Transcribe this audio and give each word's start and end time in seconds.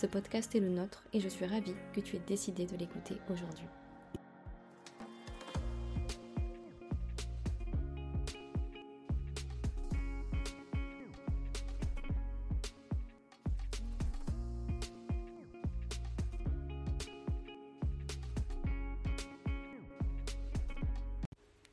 Ce 0.00 0.06
podcast 0.06 0.54
est 0.54 0.60
le 0.60 0.68
nôtre 0.68 1.02
et 1.12 1.18
je 1.18 1.28
suis 1.28 1.44
ravie 1.44 1.74
que 1.92 1.98
tu 1.98 2.14
aies 2.14 2.22
décidé 2.24 2.66
de 2.66 2.76
l'écouter 2.76 3.16
aujourd'hui. 3.32 3.64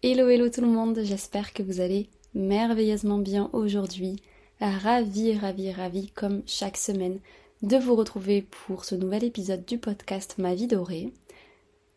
Hello 0.02 0.30
hello 0.30 0.50
tout 0.50 0.62
le 0.62 0.68
monde, 0.68 0.98
j'espère 1.04 1.54
que 1.54 1.62
vous 1.62 1.80
allez 1.80 2.10
merveilleusement 2.34 3.20
bien 3.20 3.52
aujourd'hui. 3.54 4.16
Ravi, 4.60 5.38
ravi, 5.38 5.72
ravi 5.72 6.10
comme 6.10 6.42
chaque 6.48 6.78
semaine 6.78 7.20
de 7.61 7.78
vous 7.78 7.95
retrouver 7.95 8.42
pour 8.42 8.86
ce 8.86 8.95
nouvel 8.95 9.23
épisode 9.23 9.66
du 9.66 9.78
podcast 9.78 10.36
Ma 10.38 10.53
vie 10.53 10.67
dorée. 10.67 11.14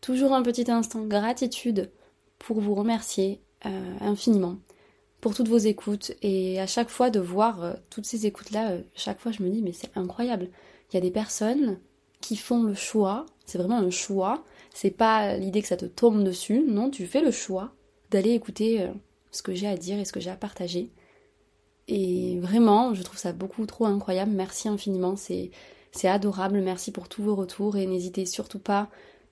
Toujours 0.01 0.33
un 0.33 0.41
petit 0.41 0.71
instant 0.71 1.03
gratitude 1.03 1.91
pour 2.37 2.61
vous 2.61 2.75
remercier 2.75 3.41
euh, 3.65 3.93
infiniment 3.99 4.57
pour 5.19 5.35
toutes 5.35 5.49
vos 5.49 5.57
écoutes 5.57 6.13
et 6.21 6.61
à 6.61 6.67
chaque 6.67 6.89
fois 6.89 7.09
de 7.09 7.19
voir 7.19 7.61
euh, 7.61 7.73
toutes 7.89 8.05
ces 8.05 8.25
écoutes-là, 8.25 8.71
euh, 8.71 8.81
chaque 8.95 9.19
fois 9.19 9.33
je 9.33 9.43
me 9.43 9.49
dis 9.49 9.61
mais 9.61 9.73
c'est 9.73 9.97
incroyable. 9.97 10.47
Il 10.89 10.95
y 10.95 10.97
a 10.97 11.01
des 11.01 11.11
personnes 11.11 11.77
qui 12.21 12.37
font 12.37 12.63
le 12.63 12.73
choix, 12.73 13.25
c'est 13.45 13.57
vraiment 13.57 13.77
un 13.77 13.89
choix, 13.89 14.45
c'est 14.73 14.91
pas 14.91 15.35
l'idée 15.35 15.61
que 15.61 15.67
ça 15.67 15.77
te 15.77 15.85
tombe 15.85 16.23
dessus, 16.23 16.63
non, 16.65 16.89
tu 16.89 17.05
fais 17.05 17.21
le 17.21 17.31
choix 17.31 17.73
d'aller 18.11 18.31
écouter 18.31 18.89
ce 19.31 19.41
que 19.41 19.53
j'ai 19.53 19.67
à 19.67 19.77
dire 19.77 19.99
et 19.99 20.05
ce 20.05 20.13
que 20.13 20.19
j'ai 20.19 20.29
à 20.29 20.35
partager. 20.35 20.89
Et 21.91 22.37
vraiment, 22.39 22.93
je 22.93 23.01
trouve 23.01 23.17
ça 23.17 23.33
beaucoup 23.33 23.65
trop 23.65 23.87
incroyable. 23.87 24.31
Merci 24.31 24.69
infiniment, 24.69 25.15
c'est 25.15 25.49
adorable. 26.07 26.61
Merci 26.61 26.91
pour 26.91 27.09
tous 27.09 27.23
vos 27.23 27.33
retours 27.33 27.77
et 27.77 27.87
n'hésitez 27.87 28.27
surtout 28.27 28.59
pas, 28.59 28.89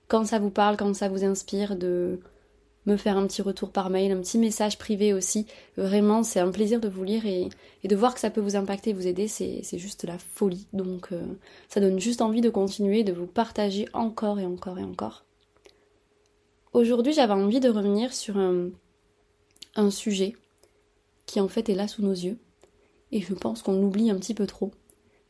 quand 0.08 0.24
ça 0.24 0.40
vous 0.40 0.50
parle, 0.50 0.76
quand 0.76 0.92
ça 0.92 1.08
vous 1.08 1.24
inspire, 1.24 1.76
de 1.76 2.18
me 2.86 2.96
faire 2.96 3.16
un 3.16 3.28
petit 3.28 3.42
retour 3.42 3.70
par 3.70 3.90
mail, 3.90 4.10
un 4.10 4.20
petit 4.20 4.38
message 4.38 4.76
privé 4.76 5.14
aussi. 5.14 5.46
Vraiment, 5.76 6.24
c'est 6.24 6.40
un 6.40 6.50
plaisir 6.50 6.80
de 6.80 6.88
vous 6.88 7.04
lire 7.04 7.26
et, 7.26 7.48
de 7.84 7.96
voir 7.96 8.12
que 8.12 8.18
ça 8.18 8.28
peut 8.28 8.40
vous 8.40 8.56
impacter, 8.56 8.92
vous 8.92 9.06
aider. 9.06 9.28
C'est 9.28 9.78
juste 9.78 10.02
la 10.02 10.18
folie. 10.18 10.66
Donc, 10.72 11.12
euh, 11.12 11.22
ça 11.68 11.80
donne 11.80 12.00
juste 12.00 12.22
envie 12.22 12.40
de 12.40 12.50
continuer, 12.50 13.04
de 13.04 13.12
vous 13.12 13.26
partager 13.28 13.86
encore 13.92 14.40
et 14.40 14.46
encore 14.46 14.80
et 14.80 14.84
encore. 14.84 15.24
Aujourd'hui, 16.72 17.12
j'avais 17.12 17.34
envie 17.34 17.60
de 17.60 17.68
revenir 17.68 18.12
sur 18.12 18.36
un, 18.36 18.70
un 19.76 19.90
sujet 19.90 20.34
qui 21.26 21.38
en 21.38 21.46
fait 21.46 21.68
est 21.68 21.74
là 21.76 21.86
sous 21.86 22.02
nos 22.02 22.10
yeux 22.10 22.36
et 23.12 23.20
je 23.20 23.34
pense 23.34 23.62
qu'on 23.62 23.80
l'oublie 23.80 24.10
un 24.10 24.16
petit 24.16 24.34
peu 24.34 24.46
trop. 24.46 24.72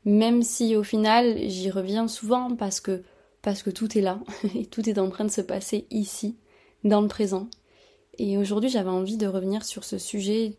Même 0.05 0.43
si 0.43 0.77
au 0.77 0.83
final 0.83 1.39
j'y 1.49 1.71
reviens 1.71 2.09
souvent 2.09 2.55
parce 2.55 2.81
que 2.81 3.03
parce 3.43 3.63
que 3.63 3.71
tout 3.71 3.97
est 3.97 4.03
là 4.03 4.21
et 4.55 4.67
tout 4.67 4.89
est 4.89 4.99
en 4.99 5.11
train 5.11 5.25
de 5.25 5.31
se 5.31 5.41
passer 5.41 5.87
ici, 5.91 6.37
dans 6.85 7.01
le 7.01 7.09
présent. 7.09 7.49
Et 8.19 8.37
aujourd'hui 8.37 8.71
j'avais 8.71 8.91
envie 8.91 9.17
de 9.17 9.27
revenir 9.27 9.65
sur 9.65 9.85
ce 9.85 9.99
sujet 9.99 10.57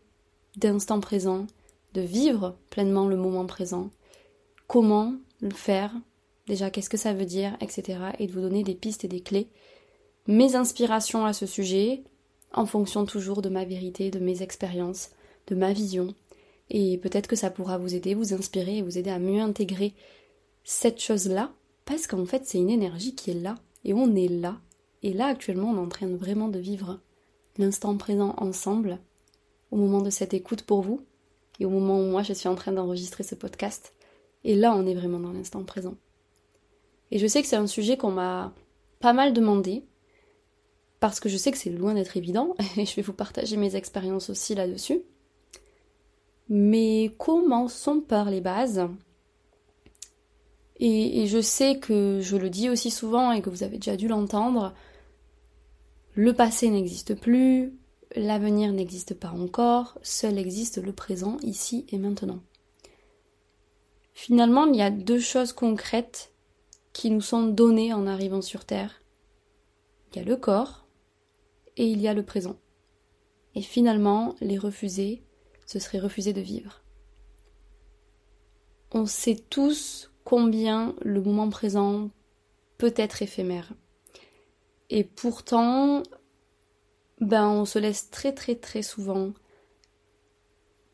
d'instant 0.56 1.00
présent, 1.00 1.46
de 1.94 2.00
vivre 2.00 2.56
pleinement 2.70 3.06
le 3.06 3.16
moment 3.16 3.46
présent, 3.46 3.90
comment 4.66 5.14
le 5.40 5.50
faire, 5.50 5.92
déjà 6.46 6.70
qu'est-ce 6.70 6.90
que 6.90 6.96
ça 6.96 7.12
veut 7.12 7.26
dire, 7.26 7.56
etc. 7.60 7.98
et 8.18 8.26
de 8.26 8.32
vous 8.32 8.40
donner 8.40 8.62
des 8.62 8.74
pistes 8.74 9.04
et 9.04 9.08
des 9.08 9.20
clés, 9.20 9.48
mes 10.26 10.54
inspirations 10.54 11.24
à 11.24 11.32
ce 11.32 11.46
sujet, 11.46 12.02
en 12.52 12.66
fonction 12.66 13.04
toujours 13.04 13.42
de 13.42 13.48
ma 13.48 13.64
vérité, 13.64 14.10
de 14.10 14.18
mes 14.18 14.42
expériences, 14.42 15.10
de 15.46 15.54
ma 15.54 15.72
vision, 15.72 16.14
et 16.70 16.98
peut-être 16.98 17.26
que 17.26 17.36
ça 17.36 17.50
pourra 17.50 17.78
vous 17.78 17.94
aider, 17.94 18.14
vous 18.14 18.32
inspirer 18.32 18.78
et 18.78 18.82
vous 18.82 18.96
aider 18.96 19.10
à 19.10 19.18
mieux 19.18 19.40
intégrer 19.40 19.94
cette 20.62 21.00
chose-là, 21.00 21.52
parce 21.84 22.06
qu'en 22.06 22.24
fait 22.24 22.46
c'est 22.46 22.58
une 22.58 22.70
énergie 22.70 23.14
qui 23.14 23.32
est 23.32 23.40
là, 23.40 23.56
et 23.84 23.92
on 23.92 24.14
est 24.14 24.28
là. 24.28 24.60
Et 25.02 25.12
là 25.12 25.26
actuellement 25.26 25.70
on 25.70 25.76
est 25.76 25.86
en 25.86 25.88
train 25.88 26.08
vraiment 26.08 26.48
de 26.48 26.58
vivre 26.58 27.00
l'instant 27.58 27.96
présent 27.96 28.34
ensemble, 28.38 28.98
au 29.72 29.76
moment 29.76 30.00
de 30.00 30.10
cette 30.10 30.32
écoute 30.32 30.62
pour 30.62 30.82
vous, 30.82 31.00
et 31.58 31.66
au 31.66 31.70
moment 31.70 31.98
où 31.98 32.04
moi 32.04 32.22
je 32.22 32.32
suis 32.32 32.48
en 32.48 32.54
train 32.54 32.72
d'enregistrer 32.72 33.24
ce 33.24 33.34
podcast. 33.34 33.92
Et 34.44 34.54
là 34.54 34.72
on 34.74 34.86
est 34.86 34.94
vraiment 34.94 35.18
dans 35.18 35.32
l'instant 35.32 35.64
présent. 35.64 35.96
Et 37.10 37.18
je 37.18 37.26
sais 37.26 37.42
que 37.42 37.48
c'est 37.48 37.56
un 37.56 37.66
sujet 37.66 37.96
qu'on 37.96 38.12
m'a 38.12 38.54
pas 39.00 39.12
mal 39.12 39.32
demandé, 39.32 39.82
parce 41.00 41.18
que 41.18 41.28
je 41.28 41.36
sais 41.36 41.50
que 41.50 41.58
c'est 41.58 41.70
loin 41.70 41.94
d'être 41.94 42.16
évident, 42.16 42.54
et 42.76 42.86
je 42.86 42.94
vais 42.94 43.02
vous 43.02 43.12
partager 43.12 43.56
mes 43.56 43.74
expériences 43.74 44.30
aussi 44.30 44.54
là-dessus. 44.54 45.02
Mais 46.50 47.14
commençons 47.16 48.00
par 48.00 48.28
les 48.28 48.40
bases? 48.40 48.82
Et, 50.80 51.26
je 51.26 51.40
sais 51.40 51.78
que 51.78 52.20
je 52.20 52.36
le 52.36 52.50
dis 52.50 52.68
aussi 52.68 52.90
souvent 52.90 53.32
et 53.32 53.40
que 53.40 53.50
vous 53.50 53.62
avez 53.62 53.76
déjà 53.76 53.96
dû 53.96 54.08
l'entendre, 54.08 54.74
le 56.14 56.32
passé 56.32 56.68
n'existe 56.70 57.14
plus, 57.14 57.72
l'avenir 58.16 58.72
n'existe 58.72 59.14
pas 59.14 59.30
encore, 59.30 59.98
seul 60.02 60.38
existe 60.38 60.82
le 60.82 60.92
présent, 60.92 61.36
ici 61.42 61.86
et 61.90 61.98
maintenant. 61.98 62.40
Finalement, 64.12 64.66
il 64.66 64.76
y 64.76 64.82
a 64.82 64.90
deux 64.90 65.20
choses 65.20 65.52
concrètes 65.52 66.32
qui 66.92 67.10
nous 67.10 67.20
sont 67.20 67.46
données 67.46 67.92
en 67.92 68.06
arrivant 68.06 68.42
sur 68.42 68.64
Terre. 68.64 69.02
Il 70.10 70.18
y 70.18 70.22
a 70.22 70.24
le 70.24 70.36
corps 70.36 70.86
et 71.76 71.86
il 71.86 72.00
y 72.00 72.08
a 72.08 72.14
le 72.14 72.24
présent. 72.24 72.56
Et 73.54 73.62
finalement, 73.62 74.34
les 74.40 74.58
refuser, 74.58 75.22
ce 75.70 75.78
serait 75.78 76.00
refuser 76.00 76.32
de 76.32 76.40
vivre. 76.40 76.82
On 78.90 79.06
sait 79.06 79.36
tous 79.50 80.10
combien 80.24 80.96
le 81.00 81.22
moment 81.22 81.48
présent 81.48 82.10
peut 82.76 82.92
être 82.96 83.22
éphémère. 83.22 83.72
Et 84.88 85.04
pourtant, 85.04 86.02
ben 87.20 87.48
on 87.48 87.64
se 87.64 87.78
laisse 87.78 88.10
très 88.10 88.34
très 88.34 88.56
très 88.56 88.82
souvent 88.82 89.32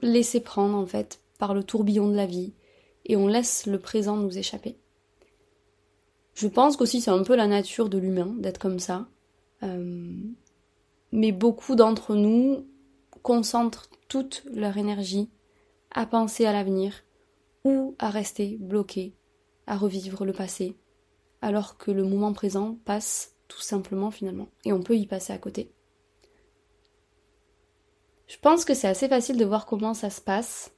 laisser 0.03 0.41
prendre 0.41 0.77
en 0.77 0.85
fait 0.85 1.21
par 1.39 1.55
le 1.55 1.65
tourbillon 1.65 2.11
de 2.11 2.15
la 2.15 2.27
vie 2.27 2.53
et 3.07 3.17
on 3.17 3.29
laisse 3.29 3.65
le 3.65 3.79
présent 3.79 4.19
nous 4.19 4.37
échapper. 4.37 4.77
Je 6.35 6.49
pense 6.49 6.77
qu'aussi 6.77 7.01
c'est 7.01 7.11
un 7.11 7.23
peu 7.23 7.35
la 7.35 7.47
nature 7.47 7.89
de 7.89 7.97
l'humain 7.97 8.35
d'être 8.41 8.59
comme 8.59 8.79
ça. 8.79 9.09
Euh, 9.63 10.13
mais 11.13 11.33
beaucoup 11.33 11.77
d'entre 11.77 12.15
nous 12.15 12.67
concentrent 13.27 13.91
toute 14.07 14.45
leur 14.53 14.77
énergie 14.77 15.29
à 15.91 16.07
penser 16.07 16.47
à 16.47 16.53
l'avenir 16.53 17.03
ou 17.65 17.97
à 17.99 18.09
rester 18.09 18.57
bloqués, 18.61 19.17
à 19.67 19.77
revivre 19.77 20.25
le 20.25 20.33
passé, 20.33 20.77
alors 21.43 21.77
que 21.77 21.91
le 21.91 22.05
moment 22.05 22.33
présent 22.33 22.79
passe 22.85 23.35
tout 23.49 23.61
simplement 23.61 24.13
finalement, 24.13 24.47
et 24.65 24.73
on 24.73 24.81
peut 24.81 24.97
y 24.97 25.09
passer 25.09 25.33
à 25.33 25.39
côté. 25.39 25.73
Je 28.28 28.37
pense 28.39 28.65
que 28.65 28.75
c'est 28.75 28.87
assez 28.87 29.09
facile 29.09 29.39
de 29.39 29.45
voir 29.45 29.67
comment 29.67 29.93
ça 29.93 30.09
se 30.09 30.21
passe. 30.21 30.71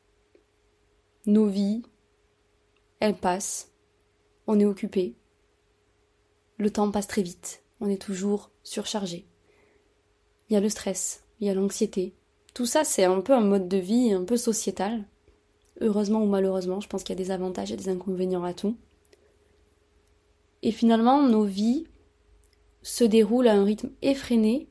Nos 1.26 1.48
vies, 1.48 1.82
elles 2.98 3.18
passent, 3.18 3.74
on 4.46 4.58
est 4.58 4.64
occupé, 4.64 5.16
le 6.56 6.70
temps 6.70 6.90
passe 6.90 7.08
très 7.08 7.22
vite, 7.22 7.62
on 7.80 7.90
est 7.90 8.00
toujours 8.00 8.50
surchargé. 8.62 9.28
Il 10.48 10.54
y 10.54 10.56
a 10.56 10.60
le 10.60 10.70
stress, 10.70 11.24
il 11.40 11.46
y 11.46 11.50
a 11.50 11.54
l'anxiété, 11.54 12.14
tout 12.54 12.66
ça, 12.66 12.84
c'est 12.84 13.04
un 13.04 13.20
peu 13.20 13.34
un 13.34 13.40
mode 13.40 13.68
de 13.68 13.76
vie 13.76 14.12
un 14.12 14.24
peu 14.24 14.36
sociétal. 14.36 15.04
Heureusement 15.80 16.22
ou 16.22 16.26
malheureusement, 16.26 16.80
je 16.80 16.88
pense 16.88 17.04
qu'il 17.04 17.16
y 17.16 17.20
a 17.20 17.24
des 17.24 17.30
avantages 17.30 17.70
et 17.70 17.76
des 17.76 17.88
inconvénients 17.88 18.44
à 18.44 18.52
tout. 18.52 18.76
Et 20.62 20.72
finalement, 20.72 21.22
nos 21.22 21.44
vies 21.44 21.86
se 22.82 23.04
déroulent 23.04 23.48
à 23.48 23.54
un 23.54 23.64
rythme 23.64 23.90
effréné. 24.02 24.68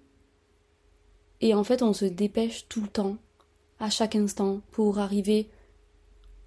Et 1.39 1.53
en 1.53 1.63
fait, 1.63 1.81
on 1.81 1.93
se 1.93 2.05
dépêche 2.05 2.67
tout 2.67 2.81
le 2.81 2.87
temps, 2.87 3.17
à 3.79 3.89
chaque 3.89 4.15
instant, 4.15 4.61
pour 4.71 4.99
arriver 4.99 5.49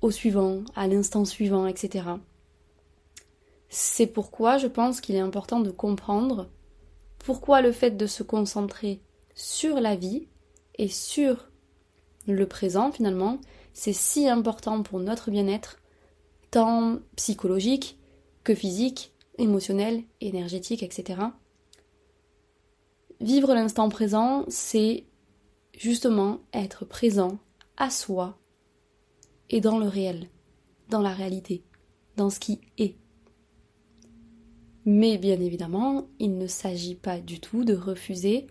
au 0.02 0.10
suivant, 0.10 0.62
à 0.74 0.86
l'instant 0.88 1.24
suivant, 1.24 1.66
etc. 1.66 2.04
C'est 3.68 4.08
pourquoi 4.08 4.58
je 4.58 4.66
pense 4.66 5.00
qu'il 5.00 5.14
est 5.14 5.20
important 5.20 5.60
de 5.60 5.70
comprendre 5.70 6.48
pourquoi 7.18 7.60
le 7.60 7.72
fait 7.72 7.92
de 7.92 8.06
se 8.06 8.22
concentrer 8.22 9.00
sur 9.34 9.80
la 9.80 9.94
vie 9.94 10.26
et 10.76 10.88
sur 10.88 11.50
le 12.26 12.46
présent 12.46 12.92
finalement, 12.92 13.38
c'est 13.72 13.92
si 13.92 14.28
important 14.28 14.82
pour 14.82 15.00
notre 15.00 15.30
bien-être, 15.30 15.78
tant 16.50 16.98
psychologique 17.16 17.98
que 18.44 18.54
physique, 18.54 19.12
émotionnel, 19.38 20.02
énergétique, 20.20 20.82
etc. 20.82 21.20
Vivre 23.20 23.54
l'instant 23.54 23.88
présent, 23.88 24.44
c'est 24.48 25.06
justement 25.76 26.40
être 26.52 26.84
présent 26.84 27.38
à 27.76 27.90
soi 27.90 28.38
et 29.50 29.60
dans 29.60 29.78
le 29.78 29.88
réel, 29.88 30.28
dans 30.88 31.00
la 31.00 31.12
réalité, 31.12 31.64
dans 32.16 32.30
ce 32.30 32.40
qui 32.40 32.60
est. 32.78 32.96
Mais 34.84 35.18
bien 35.18 35.40
évidemment, 35.40 36.08
il 36.18 36.38
ne 36.38 36.46
s'agit 36.46 36.94
pas 36.94 37.20
du 37.20 37.40
tout 37.40 37.64
de 37.64 37.74
refuser 37.74 38.46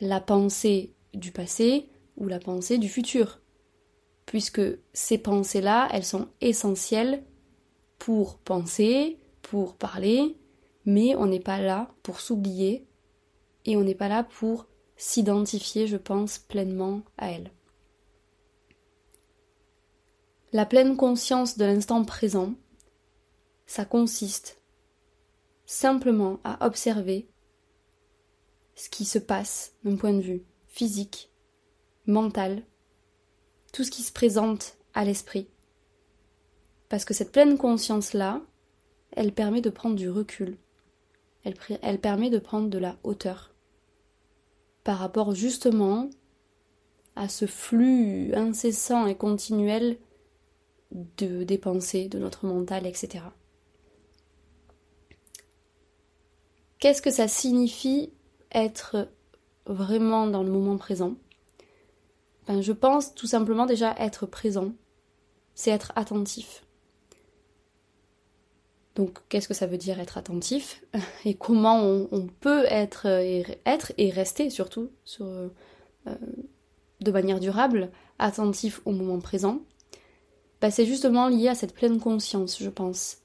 la 0.00 0.20
pensée 0.20 0.94
du 1.14 1.32
passé 1.32 1.88
ou 2.16 2.28
la 2.28 2.38
pensée 2.38 2.78
du 2.78 2.88
futur, 2.88 3.40
puisque 4.26 4.62
ces 4.92 5.18
pensées-là, 5.18 5.88
elles 5.92 6.04
sont 6.04 6.28
essentielles 6.40 7.24
pour 7.98 8.38
penser, 8.38 9.18
pour 9.42 9.76
parler, 9.76 10.36
mais 10.84 11.14
on 11.16 11.26
n'est 11.26 11.40
pas 11.40 11.60
là 11.60 11.94
pour 12.02 12.20
s'oublier 12.20 12.86
et 13.64 13.76
on 13.76 13.84
n'est 13.84 13.94
pas 13.94 14.08
là 14.08 14.24
pour 14.24 14.66
s'identifier, 14.96 15.86
je 15.86 15.96
pense, 15.96 16.38
pleinement 16.38 17.02
à 17.18 17.30
elles. 17.30 17.50
La 20.52 20.66
pleine 20.66 20.96
conscience 20.96 21.56
de 21.56 21.64
l'instant 21.64 22.04
présent, 22.04 22.54
ça 23.66 23.84
consiste 23.84 24.60
simplement 25.64 26.40
à 26.44 26.66
observer 26.66 27.30
ce 28.74 28.90
qui 28.90 29.04
se 29.04 29.18
passe 29.18 29.74
d'un 29.84 29.96
point 29.96 30.12
de 30.12 30.20
vue 30.20 30.44
physique, 30.72 31.30
mental, 32.06 32.62
tout 33.72 33.84
ce 33.84 33.90
qui 33.90 34.02
se 34.02 34.12
présente 34.12 34.78
à 34.94 35.04
l'esprit. 35.04 35.46
Parce 36.88 37.04
que 37.04 37.14
cette 37.14 37.30
pleine 37.30 37.58
conscience-là, 37.58 38.40
elle 39.12 39.32
permet 39.32 39.60
de 39.60 39.70
prendre 39.70 39.96
du 39.96 40.08
recul, 40.10 40.56
elle, 41.44 41.98
permet 42.00 42.30
de 42.30 42.38
prendre 42.38 42.68
de 42.68 42.78
la 42.78 42.96
hauteur 43.02 43.52
par 44.82 44.98
rapport 44.98 45.34
justement 45.34 46.08
à 47.16 47.28
ce 47.28 47.46
flux 47.46 48.32
incessant 48.34 49.06
et 49.06 49.14
continuel 49.14 49.98
de, 50.90 51.44
des 51.44 51.58
pensées, 51.58 52.08
de 52.08 52.18
notre 52.18 52.46
mental, 52.46 52.86
etc. 52.86 53.24
Qu'est-ce 56.78 57.02
que 57.02 57.10
ça 57.10 57.28
signifie 57.28 58.12
être 58.52 59.08
vraiment 59.66 60.26
dans 60.26 60.42
le 60.42 60.50
moment 60.50 60.76
présent 60.76 61.14
ben, 62.46 62.60
Je 62.60 62.72
pense 62.72 63.14
tout 63.14 63.26
simplement 63.26 63.66
déjà 63.66 63.94
être 63.98 64.26
présent, 64.26 64.72
c'est 65.54 65.70
être 65.70 65.92
attentif. 65.96 66.64
Donc 68.94 69.20
qu'est-ce 69.28 69.48
que 69.48 69.54
ça 69.54 69.66
veut 69.66 69.78
dire 69.78 70.00
être 70.00 70.18
attentif? 70.18 70.84
Et 71.24 71.34
comment 71.34 71.80
on, 71.80 72.26
peut 72.40 72.64
être 72.66 73.06
et, 73.06 73.44
être 73.64 73.92
et 73.96 74.10
rester 74.10 74.50
surtout 74.50 74.90
sur, 75.04 75.26
euh, 75.26 75.50
de 77.00 77.10
manière 77.10 77.40
durable 77.40 77.90
attentif 78.18 78.80
au 78.84 78.92
moment 78.92 79.20
présent? 79.20 79.60
Ben, 80.60 80.70
C'est 80.70 80.86
justement 80.86 81.28
lié 81.28 81.48
à 81.48 81.54
cette 81.54 81.74
pleine 81.74 82.00
conscience, 82.00 82.58
je 82.62 82.68
pense. 82.68 83.18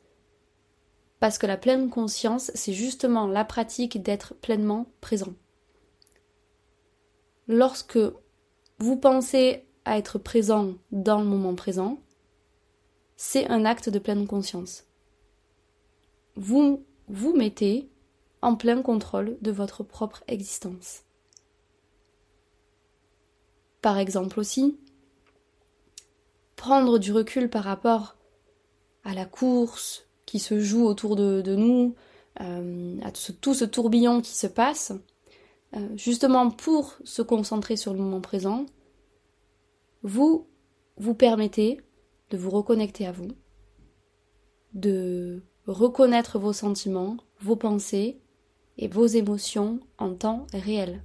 Parce 1.19 1.37
que 1.37 1.47
la 1.47 1.57
pleine 1.57 1.89
conscience, 1.89 2.51
c'est 2.53 2.73
justement 2.73 3.27
la 3.27 3.43
pratique 3.43 4.01
d'être 4.01 4.35
pleinement 4.35 4.85
présent. 5.01 5.33
Lorsque 7.47 7.99
vous 8.79 8.97
pensez 8.97 9.65
à 9.85 9.97
être 9.97 10.19
présent 10.19 10.73
dans 10.91 11.19
le 11.19 11.25
moment 11.25 11.55
présent, 11.55 11.99
c'est 13.15 13.47
un 13.47 13.65
acte 13.65 13.89
de 13.89 13.99
pleine 13.99 14.27
conscience. 14.27 14.85
Vous 16.35 16.85
vous 17.07 17.35
mettez 17.35 17.89
en 18.41 18.55
plein 18.55 18.81
contrôle 18.81 19.37
de 19.41 19.51
votre 19.51 19.83
propre 19.83 20.23
existence. 20.27 21.03
Par 23.81 23.97
exemple 23.97 24.39
aussi, 24.39 24.77
prendre 26.55 26.99
du 26.99 27.11
recul 27.11 27.49
par 27.49 27.63
rapport 27.63 28.15
à 29.03 29.13
la 29.13 29.25
course, 29.25 30.05
qui 30.25 30.39
se 30.39 30.59
joue 30.59 30.85
autour 30.85 31.15
de, 31.15 31.55
nous, 31.55 31.95
euh, 32.41 32.99
à 33.03 33.11
tout 33.11 33.53
ce, 33.53 33.63
tourbillon 33.63 34.21
qui 34.21 34.35
se 34.35 34.47
passe, 34.47 34.91
euh, 35.75 35.87
justement 35.95 36.49
pour 36.49 36.95
se 37.03 37.21
concentrer 37.21 37.75
sur 37.75 37.93
le 37.93 37.99
moment 37.99 38.21
présent, 38.21 38.65
vous 40.03 40.47
vous 40.97 41.13
permettez 41.13 41.81
de 42.29 42.37
vous 42.37 42.49
reconnecter 42.49 43.05
à 43.05 43.11
vous, 43.11 43.29
de 44.73 45.41
reconnaître 45.65 46.39
vos 46.39 46.53
sentiments, 46.53 47.17
vos 47.41 47.55
pensées 47.55 48.19
et 48.77 48.87
vos 48.87 49.05
émotions 49.05 49.79
en 49.97 50.13
temps 50.13 50.47
réel. 50.53 51.03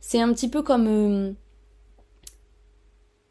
C'est 0.00 0.20
un 0.20 0.32
petit 0.32 0.48
peu 0.48 0.62
comme 0.62 0.86
euh, 0.86 1.32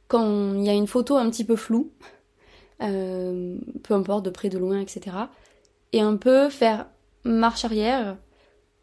quand 0.08 0.54
il 0.56 0.64
y 0.64 0.70
a 0.70 0.74
une 0.74 0.88
photo 0.88 1.18
un 1.18 1.30
petit 1.30 1.44
peu 1.44 1.56
floue, 1.56 1.92
euh, 2.82 3.58
peu 3.84 3.94
importe 3.94 4.26
de 4.26 4.30
près, 4.30 4.50
de 4.50 4.58
loin, 4.58 4.80
etc. 4.80 5.16
Et 5.94 6.02
un 6.02 6.16
peu 6.16 6.50
faire 6.50 6.88
marche 7.24 7.66
arrière 7.66 8.18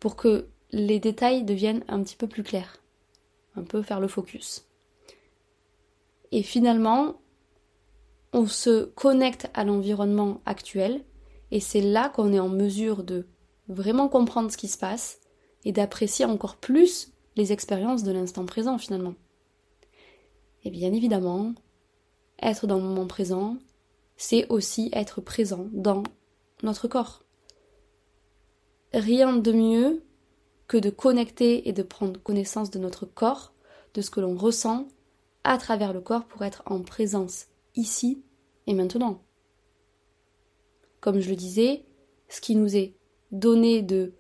pour 0.06 0.14
que 0.14 0.46
les 0.70 1.00
détails 1.00 1.42
deviennent 1.42 1.82
un 1.88 2.00
petit 2.00 2.14
peu 2.14 2.28
plus 2.28 2.44
clairs. 2.44 2.80
Un 3.56 3.64
peu 3.64 3.82
faire 3.82 3.98
le 3.98 4.06
focus. 4.06 4.64
Et 6.30 6.44
finalement, 6.44 7.16
on 8.32 8.46
se 8.46 8.84
connecte 8.84 9.50
à 9.52 9.64
l'environnement 9.64 10.42
actuel 10.46 11.02
et 11.50 11.58
c'est 11.58 11.80
là 11.80 12.08
qu'on 12.08 12.32
est 12.32 12.38
en 12.38 12.48
mesure 12.48 13.02
de 13.02 13.26
vraiment 13.66 14.08
comprendre 14.08 14.48
ce 14.52 14.56
qui 14.56 14.68
se 14.68 14.78
passe 14.78 15.18
et 15.64 15.72
d'apprécier 15.72 16.24
encore 16.24 16.54
plus 16.54 17.12
les 17.34 17.52
expériences 17.52 18.04
de 18.04 18.12
l'instant 18.12 18.46
présent 18.46 18.78
finalement. 18.78 19.16
Et 20.62 20.70
bien 20.70 20.92
évidemment, 20.92 21.52
être 22.40 22.68
dans 22.68 22.76
le 22.76 22.84
moment 22.84 23.08
présent, 23.08 23.56
c'est 24.16 24.46
aussi 24.50 24.88
être 24.92 25.20
présent 25.20 25.66
dans 25.72 26.04
notre 26.62 26.86
corps. 26.86 27.25
Rien 28.92 29.36
de 29.36 29.52
mieux 29.52 30.02
que 30.68 30.76
de 30.76 30.90
connecter 30.90 31.68
et 31.68 31.72
de 31.72 31.82
prendre 31.82 32.20
connaissance 32.20 32.70
de 32.70 32.78
notre 32.78 33.06
corps, 33.06 33.52
de 33.94 34.00
ce 34.00 34.10
que 34.10 34.20
l'on 34.20 34.36
ressent 34.36 34.88
à 35.44 35.58
travers 35.58 35.92
le 35.92 36.00
corps 36.00 36.26
pour 36.26 36.42
être 36.42 36.62
en 36.66 36.82
présence 36.82 37.46
ici 37.76 38.22
et 38.66 38.74
maintenant. 38.74 39.22
Comme 41.00 41.20
je 41.20 41.30
le 41.30 41.36
disais, 41.36 41.84
ce 42.28 42.40
qui 42.40 42.56
nous 42.56 42.76
est 42.76 42.96
donné 43.30 43.82
de 43.82 44.12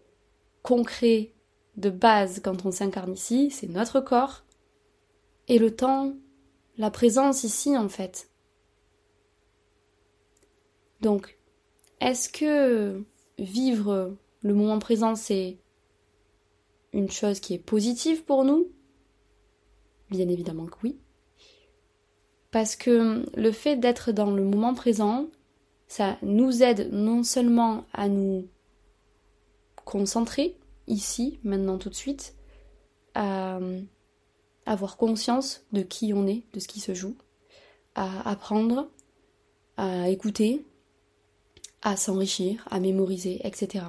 concret, 0.62 1.32
de 1.76 1.90
base 1.90 2.40
quand 2.42 2.64
on 2.64 2.70
s'incarne 2.70 3.12
ici, 3.12 3.50
c'est 3.50 3.68
notre 3.68 4.00
corps 4.00 4.44
et 5.48 5.58
le 5.58 5.74
temps, 5.74 6.14
la 6.76 6.90
présence 6.90 7.44
ici 7.44 7.76
en 7.76 7.88
fait. 7.88 8.30
Donc, 11.00 11.38
est-ce 12.00 12.28
que 12.28 13.04
vivre 13.38 14.16
le 14.42 14.54
moment 14.54 14.78
présent, 14.78 15.14
c'est 15.16 15.58
une 16.92 17.10
chose 17.10 17.40
qui 17.40 17.54
est 17.54 17.58
positive 17.58 18.24
pour 18.24 18.44
nous 18.44 18.68
Bien 20.10 20.28
évidemment 20.28 20.66
que 20.66 20.76
oui. 20.82 20.98
Parce 22.50 22.76
que 22.76 23.26
le 23.36 23.52
fait 23.52 23.76
d'être 23.76 24.12
dans 24.12 24.30
le 24.30 24.44
moment 24.44 24.74
présent, 24.74 25.26
ça 25.88 26.16
nous 26.22 26.62
aide 26.62 26.92
non 26.92 27.22
seulement 27.22 27.84
à 27.92 28.08
nous 28.08 28.48
concentrer 29.84 30.56
ici, 30.86 31.38
maintenant 31.42 31.78
tout 31.78 31.90
de 31.90 31.94
suite, 31.94 32.34
à 33.14 33.58
avoir 34.64 34.96
conscience 34.96 35.64
de 35.72 35.82
qui 35.82 36.12
on 36.12 36.26
est, 36.26 36.44
de 36.52 36.60
ce 36.60 36.68
qui 36.68 36.80
se 36.80 36.94
joue, 36.94 37.16
à 37.94 38.28
apprendre, 38.28 38.88
à 39.76 40.08
écouter, 40.08 40.64
à 41.82 41.96
s'enrichir, 41.96 42.66
à 42.70 42.80
mémoriser, 42.80 43.40
etc. 43.46 43.84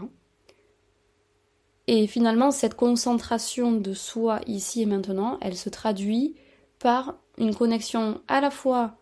Et 1.87 2.05
finalement, 2.05 2.51
cette 2.51 2.75
concentration 2.75 3.71
de 3.71 3.93
soi 3.93 4.41
ici 4.45 4.81
et 4.81 4.85
maintenant, 4.85 5.37
elle 5.41 5.55
se 5.55 5.69
traduit 5.69 6.35
par 6.79 7.15
une 7.37 7.55
connexion 7.55 8.21
à 8.27 8.41
la 8.41 8.51
fois 8.51 8.97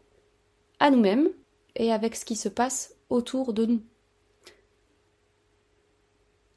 à 0.79 0.91
nous-mêmes 0.91 1.29
et 1.75 1.91
avec 1.91 2.15
ce 2.15 2.25
qui 2.25 2.35
se 2.35 2.49
passe 2.49 2.95
autour 3.09 3.53
de 3.53 3.65
nous. 3.65 3.81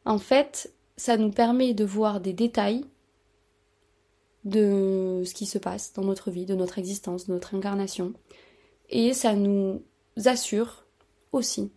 En 0.04 0.18
fait, 0.18 0.72
ça 0.96 1.16
nous 1.16 1.30
permet 1.30 1.74
de 1.74 1.84
voir 1.84 2.20
des 2.20 2.32
détails 2.32 2.84
de 4.44 5.22
ce 5.24 5.34
qui 5.34 5.46
se 5.46 5.58
passe 5.58 5.92
dans 5.92 6.04
notre 6.04 6.30
vie, 6.30 6.46
de 6.46 6.54
notre 6.54 6.78
existence, 6.78 7.26
de 7.26 7.32
notre 7.32 7.54
incarnation. 7.54 8.12
Et 8.90 9.12
ça 9.12 9.34
nous 9.34 9.82
assure 10.24 10.84
aussi 11.32 11.70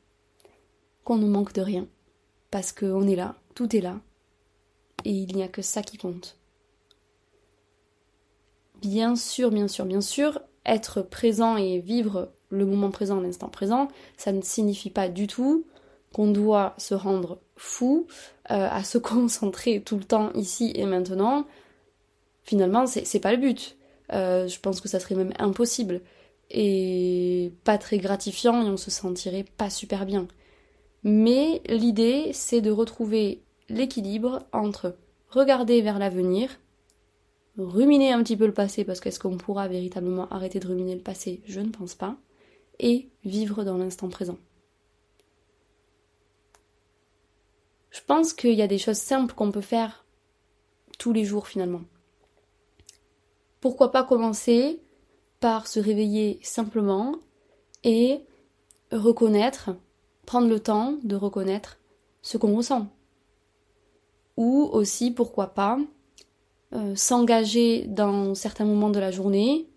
qu'on 1.03 1.17
ne 1.17 1.27
manque 1.27 1.53
de 1.53 1.61
rien. 1.61 1.87
Parce 2.51 2.71
qu'on 2.71 3.07
est 3.07 3.15
là, 3.15 3.35
tout 3.55 3.75
est 3.75 3.81
là, 3.81 3.99
et 5.05 5.11
il 5.11 5.35
n'y 5.35 5.43
a 5.43 5.47
que 5.47 5.61
ça 5.61 5.81
qui 5.81 5.97
compte. 5.97 6.37
Bien 8.81 9.15
sûr, 9.15 9.51
bien 9.51 9.67
sûr, 9.67 9.85
bien 9.85 10.01
sûr, 10.01 10.39
être 10.65 11.01
présent 11.01 11.57
et 11.57 11.79
vivre 11.79 12.31
le 12.49 12.65
moment 12.65 12.91
présent, 12.91 13.19
l'instant 13.21 13.49
présent, 13.49 13.87
ça 14.17 14.31
ne 14.31 14.41
signifie 14.41 14.89
pas 14.89 15.07
du 15.07 15.27
tout 15.27 15.65
qu'on 16.13 16.31
doit 16.31 16.73
se 16.77 16.93
rendre 16.93 17.39
fou, 17.55 18.07
euh, 18.51 18.67
à 18.69 18.83
se 18.83 18.97
concentrer 18.97 19.81
tout 19.81 19.97
le 19.97 20.03
temps 20.03 20.31
ici 20.33 20.71
et 20.75 20.85
maintenant. 20.85 21.45
Finalement, 22.43 22.85
c'est 22.87 23.19
pas 23.19 23.31
le 23.31 23.37
but. 23.37 23.77
Euh, 24.11 24.47
je 24.47 24.59
pense 24.59 24.81
que 24.81 24.89
ça 24.89 24.99
serait 24.99 25.15
même 25.15 25.33
impossible 25.39 26.01
et 26.49 27.53
pas 27.63 27.77
très 27.77 27.97
gratifiant 27.97 28.65
et 28.65 28.69
on 28.69 28.77
se 28.77 28.91
sentirait 28.91 29.45
pas 29.57 29.69
super 29.69 30.05
bien. 30.05 30.27
Mais 31.03 31.61
l'idée, 31.69 32.31
c'est 32.33 32.61
de 32.61 32.71
retrouver 32.71 33.41
l'équilibre 33.71 34.45
entre 34.51 34.95
regarder 35.29 35.81
vers 35.81 35.99
l'avenir, 35.99 36.59
ruminer 37.57 38.11
un 38.11 38.23
petit 38.23 38.37
peu 38.37 38.45
le 38.45 38.53
passé, 38.53 38.83
parce 38.83 38.99
qu'est-ce 38.99 39.19
qu'on 39.19 39.37
pourra 39.37 39.67
véritablement 39.67 40.27
arrêter 40.29 40.59
de 40.59 40.67
ruminer 40.67 40.95
le 40.95 41.01
passé 41.01 41.41
Je 41.45 41.59
ne 41.59 41.69
pense 41.69 41.95
pas, 41.95 42.17
et 42.79 43.09
vivre 43.23 43.63
dans 43.63 43.77
l'instant 43.77 44.09
présent. 44.09 44.37
Je 47.91 48.01
pense 48.05 48.33
qu'il 48.33 48.53
y 48.53 48.61
a 48.61 48.67
des 48.67 48.77
choses 48.77 48.97
simples 48.97 49.33
qu'on 49.33 49.51
peut 49.51 49.61
faire 49.61 50.05
tous 50.97 51.13
les 51.13 51.25
jours 51.25 51.47
finalement. 51.47 51.81
Pourquoi 53.59 53.91
pas 53.91 54.03
commencer 54.03 54.81
par 55.39 55.67
se 55.67 55.79
réveiller 55.79 56.39
simplement 56.41 57.15
et 57.83 58.21
reconnaître, 58.91 59.71
prendre 60.25 60.47
le 60.47 60.59
temps 60.59 60.97
de 61.03 61.15
reconnaître 61.15 61.79
ce 62.21 62.37
qu'on 62.37 62.55
ressent. 62.55 62.87
Ou 64.41 64.67
aussi, 64.73 65.11
pourquoi 65.11 65.53
pas, 65.53 65.77
euh, 66.73 66.95
s'engager 66.95 67.85
dans 67.85 68.33
certains 68.33 68.65
moments 68.65 68.89
de 68.89 68.99
la 68.99 69.11
journée 69.11 69.67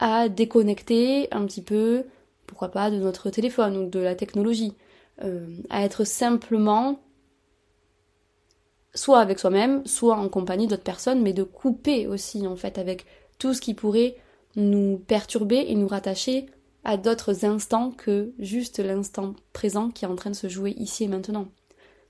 à 0.00 0.28
déconnecter 0.28 1.32
un 1.32 1.46
petit 1.46 1.62
peu, 1.62 2.04
pourquoi 2.48 2.66
pas, 2.66 2.90
de 2.90 2.96
notre 2.96 3.30
téléphone 3.30 3.76
ou 3.76 3.88
de 3.88 4.00
la 4.00 4.16
technologie, 4.16 4.74
euh, 5.22 5.46
à 5.70 5.84
être 5.84 6.02
simplement 6.02 6.98
soit 8.92 9.20
avec 9.20 9.38
soi-même, 9.38 9.86
soit 9.86 10.16
en 10.16 10.28
compagnie 10.28 10.66
d'autres 10.66 10.82
personnes, 10.82 11.22
mais 11.22 11.32
de 11.32 11.44
couper 11.44 12.08
aussi 12.08 12.44
en 12.44 12.56
fait 12.56 12.76
avec 12.76 13.06
tout 13.38 13.54
ce 13.54 13.60
qui 13.60 13.72
pourrait 13.72 14.16
nous 14.56 14.98
perturber 15.06 15.66
et 15.68 15.76
nous 15.76 15.86
rattacher 15.86 16.46
à 16.82 16.96
d'autres 16.96 17.44
instants 17.44 17.92
que 17.92 18.32
juste 18.40 18.80
l'instant 18.80 19.36
présent 19.52 19.90
qui 19.90 20.06
est 20.06 20.08
en 20.08 20.16
train 20.16 20.30
de 20.30 20.34
se 20.34 20.48
jouer 20.48 20.72
ici 20.72 21.04
et 21.04 21.08
maintenant. 21.08 21.46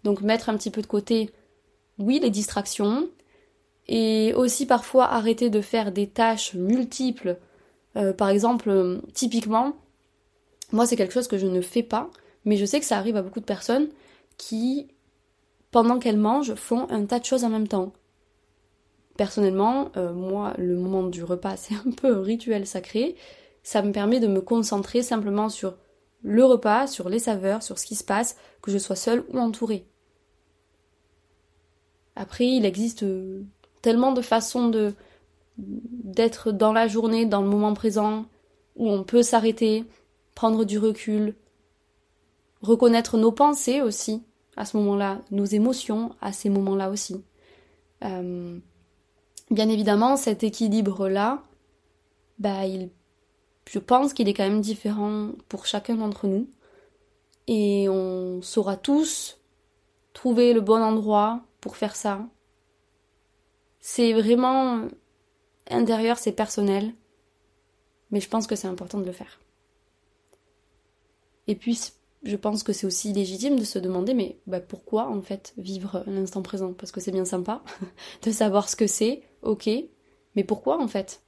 Donc 0.04 0.22
mettre 0.22 0.48
un 0.48 0.56
petit 0.56 0.70
peu 0.70 0.80
de 0.80 0.86
côté, 0.86 1.30
oui, 1.98 2.20
les 2.20 2.30
distractions, 2.30 3.08
et 3.88 4.32
aussi 4.34 4.66
parfois 4.66 5.06
arrêter 5.06 5.50
de 5.50 5.60
faire 5.60 5.92
des 5.92 6.06
tâches 6.06 6.54
multiples. 6.54 7.38
Euh, 7.96 8.12
par 8.12 8.28
exemple, 8.28 9.00
typiquement, 9.14 9.76
moi 10.72 10.86
c'est 10.86 10.96
quelque 10.96 11.14
chose 11.14 11.28
que 11.28 11.38
je 11.38 11.46
ne 11.46 11.60
fais 11.60 11.82
pas, 11.82 12.10
mais 12.44 12.56
je 12.56 12.64
sais 12.64 12.80
que 12.80 12.86
ça 12.86 12.98
arrive 12.98 13.16
à 13.16 13.22
beaucoup 13.22 13.40
de 13.40 13.44
personnes 13.44 13.88
qui, 14.36 14.88
pendant 15.70 15.98
qu'elles 15.98 16.18
mangent, 16.18 16.54
font 16.54 16.88
un 16.90 17.04
tas 17.06 17.18
de 17.18 17.24
choses 17.24 17.44
en 17.44 17.50
même 17.50 17.68
temps. 17.68 17.92
Personnellement, 19.16 19.90
euh, 19.96 20.12
moi, 20.12 20.54
le 20.58 20.76
moment 20.76 21.02
du 21.02 21.24
repas, 21.24 21.56
c'est 21.56 21.74
un 21.74 21.90
peu 21.90 22.14
un 22.14 22.22
rituel 22.22 22.66
sacré. 22.66 23.16
Ça 23.62 23.82
me 23.82 23.92
permet 23.92 24.20
de 24.20 24.28
me 24.28 24.40
concentrer 24.40 25.02
simplement 25.02 25.48
sur 25.48 25.76
le 26.22 26.44
repas, 26.44 26.86
sur 26.86 27.08
les 27.08 27.18
saveurs, 27.18 27.62
sur 27.62 27.78
ce 27.78 27.86
qui 27.86 27.94
se 27.94 28.04
passe, 28.04 28.36
que 28.62 28.70
je 28.70 28.78
sois 28.78 28.96
seule 28.96 29.24
ou 29.32 29.38
entourée. 29.38 29.86
Après, 32.18 32.48
il 32.48 32.66
existe 32.66 33.04
euh, 33.04 33.44
tellement 33.80 34.10
de 34.12 34.22
façons 34.22 34.68
de 34.68 34.92
d'être 35.56 36.52
dans 36.52 36.72
la 36.72 36.86
journée, 36.86 37.26
dans 37.26 37.42
le 37.42 37.48
moment 37.48 37.74
présent, 37.74 38.26
où 38.76 38.88
on 38.88 39.02
peut 39.02 39.24
s'arrêter, 39.24 39.84
prendre 40.36 40.64
du 40.64 40.78
recul, 40.78 41.34
reconnaître 42.60 43.18
nos 43.18 43.32
pensées 43.32 43.82
aussi 43.82 44.22
à 44.56 44.64
ce 44.64 44.76
moment-là, 44.76 45.20
nos 45.32 45.44
émotions 45.44 46.14
à 46.20 46.32
ces 46.32 46.48
moments-là 46.48 46.90
aussi. 46.90 47.24
Euh, 48.04 48.58
bien 49.50 49.68
évidemment, 49.68 50.16
cet 50.16 50.44
équilibre-là, 50.44 51.42
bah, 52.38 52.62
je 53.68 53.78
pense 53.80 54.12
qu'il 54.12 54.28
est 54.28 54.34
quand 54.34 54.48
même 54.48 54.60
différent 54.60 55.30
pour 55.48 55.66
chacun 55.66 55.96
d'entre 55.96 56.28
nous. 56.28 56.48
Et 57.48 57.88
on 57.88 58.42
saura 58.42 58.76
tous 58.76 59.38
trouver 60.12 60.52
le 60.52 60.60
bon 60.60 60.82
endroit 60.82 61.42
pour 61.60 61.76
faire 61.76 61.96
ça, 61.96 62.26
c'est 63.80 64.12
vraiment 64.12 64.88
intérieur, 65.70 66.18
c'est 66.18 66.32
personnel, 66.32 66.92
mais 68.10 68.20
je 68.20 68.28
pense 68.28 68.46
que 68.46 68.56
c'est 68.56 68.68
important 68.68 68.98
de 68.98 69.04
le 69.04 69.12
faire. 69.12 69.40
Et 71.46 71.54
puis, 71.54 71.78
je 72.22 72.36
pense 72.36 72.62
que 72.62 72.72
c'est 72.72 72.86
aussi 72.86 73.12
légitime 73.12 73.58
de 73.58 73.64
se 73.64 73.78
demander, 73.78 74.14
mais 74.14 74.38
bah, 74.46 74.60
pourquoi 74.60 75.08
en 75.08 75.22
fait 75.22 75.54
vivre 75.56 76.04
l'instant 76.06 76.42
présent? 76.42 76.72
Parce 76.72 76.92
que 76.92 77.00
c'est 77.00 77.12
bien 77.12 77.24
sympa 77.24 77.62
de 78.22 78.30
savoir 78.30 78.68
ce 78.68 78.76
que 78.76 78.86
c'est, 78.86 79.22
ok, 79.42 79.68
mais 80.34 80.44
pourquoi 80.44 80.82
en 80.82 80.88
fait? 80.88 81.22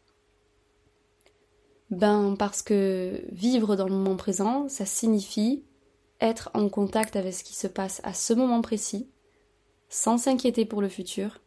Ben 1.91 2.37
parce 2.39 2.63
que 2.63 3.25
vivre 3.33 3.75
dans 3.75 3.87
le 3.87 3.95
moment 3.95 4.17
présent, 4.17 4.69
ça 4.69 4.87
signifie 4.87 5.65
être 6.21 6.51
en 6.55 6.69
contact 6.69 7.17
avec 7.17 7.35
ce 7.35 7.43
qui 7.43 7.55
se 7.55 7.67
passe 7.67 8.01
à 8.05 8.13
ce 8.13 8.33
moment 8.33 8.61
précis, 8.61 9.09
sans 9.91 10.17
s'inquiéter 10.17 10.65
pour 10.65 10.81
le 10.81 10.89
futur, 10.89 11.41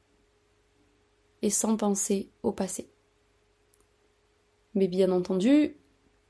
et 1.41 1.49
sans 1.49 1.75
penser 1.75 2.29
au 2.43 2.51
passé. 2.51 2.89
Mais 4.75 4.87
bien 4.87 5.11
entendu 5.11 5.75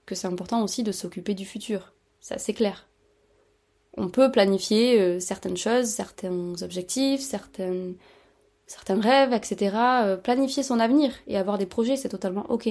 que 0.06 0.16
c'est 0.16 0.28
important 0.28 0.64
aussi 0.64 0.84
de 0.84 0.92
s'occuper 0.92 1.34
du 1.34 1.46
futur, 1.46 1.94
ça 2.22 2.38
c'est 2.38 2.54
clair. 2.54 2.88
On 3.96 4.10
peut 4.10 4.32
planifier 4.32 5.00
euh, 5.00 5.20
certaines 5.20 5.58
choses, 5.58 5.88
certains 5.88 6.54
objectifs, 6.62 7.22
certains, 7.22 7.94
rêves, 8.90 9.34
etc. 9.34 9.76
Euh, 10.04 10.18
planifier 10.18 10.64
son 10.64 10.80
avenir 10.80 11.14
et 11.28 11.38
avoir 11.38 11.58
des 11.58 11.68
projets, 11.68 11.96
c'est 11.96 12.10
totalement 12.10 12.46
ok. 12.50 12.70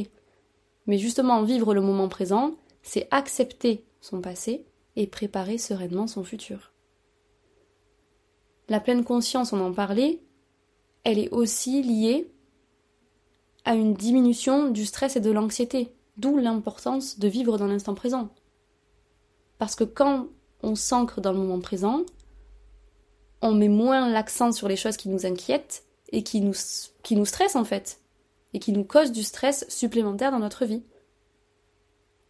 Mais 0.87 0.99
justement, 0.99 1.43
vivre 1.43 1.75
le 1.75 1.81
moment 1.81 2.09
présent, 2.09 2.57
c'est 2.83 3.07
accepter 3.13 3.85
son 4.01 4.21
passé 4.21 4.67
et 4.97 5.07
préparer 5.07 5.59
sereinement 5.59 6.09
son 6.09 6.25
futur. 6.25 6.72
La 8.69 8.81
pleine 8.81 9.04
conscience, 9.04 9.52
on 9.52 9.61
en 9.61 9.73
parlait, 9.73 10.21
elle 11.04 11.19
est 11.19 11.31
aussi 11.31 11.83
liée 11.83 12.31
à 13.64 13.75
une 13.75 13.95
diminution 13.95 14.71
du 14.71 14.85
stress 14.87 15.16
et 15.16 15.21
de 15.21 15.31
l'anxiété, 15.31 15.95
d'où 16.16 16.37
l'importance 16.38 17.19
de 17.19 17.28
vivre 17.28 17.59
dans 17.59 17.66
l'instant 17.66 17.95
présent. 17.95 18.28
Parce 19.59 19.75
que 19.75 19.85
quand 19.85 20.28
on 20.62 20.75
s'ancre 20.75 21.21
dans 21.21 21.33
le 21.33 21.38
moment 21.38 21.61
présent, 21.61 22.02
on 23.40 23.52
met 23.52 23.69
moins 23.69 24.09
l'accent 24.09 24.52
sur 24.52 24.69
les 24.69 24.76
choses 24.76 24.97
qui 24.97 25.09
nous 25.09 25.26
inquiètent 25.26 25.85
et 26.11 26.23
qui 26.23 26.40
nous, 26.40 26.54
qui 27.02 27.16
nous 27.16 27.26
stressent 27.26 27.57
en 27.57 27.64
fait, 27.64 28.00
et 28.54 28.59
qui 28.59 28.73
nous 28.73 28.85
causent 28.85 29.12
du 29.12 29.23
stress 29.23 29.64
supplémentaire 29.69 30.31
dans 30.31 30.38
notre 30.38 30.64
vie, 30.64 30.83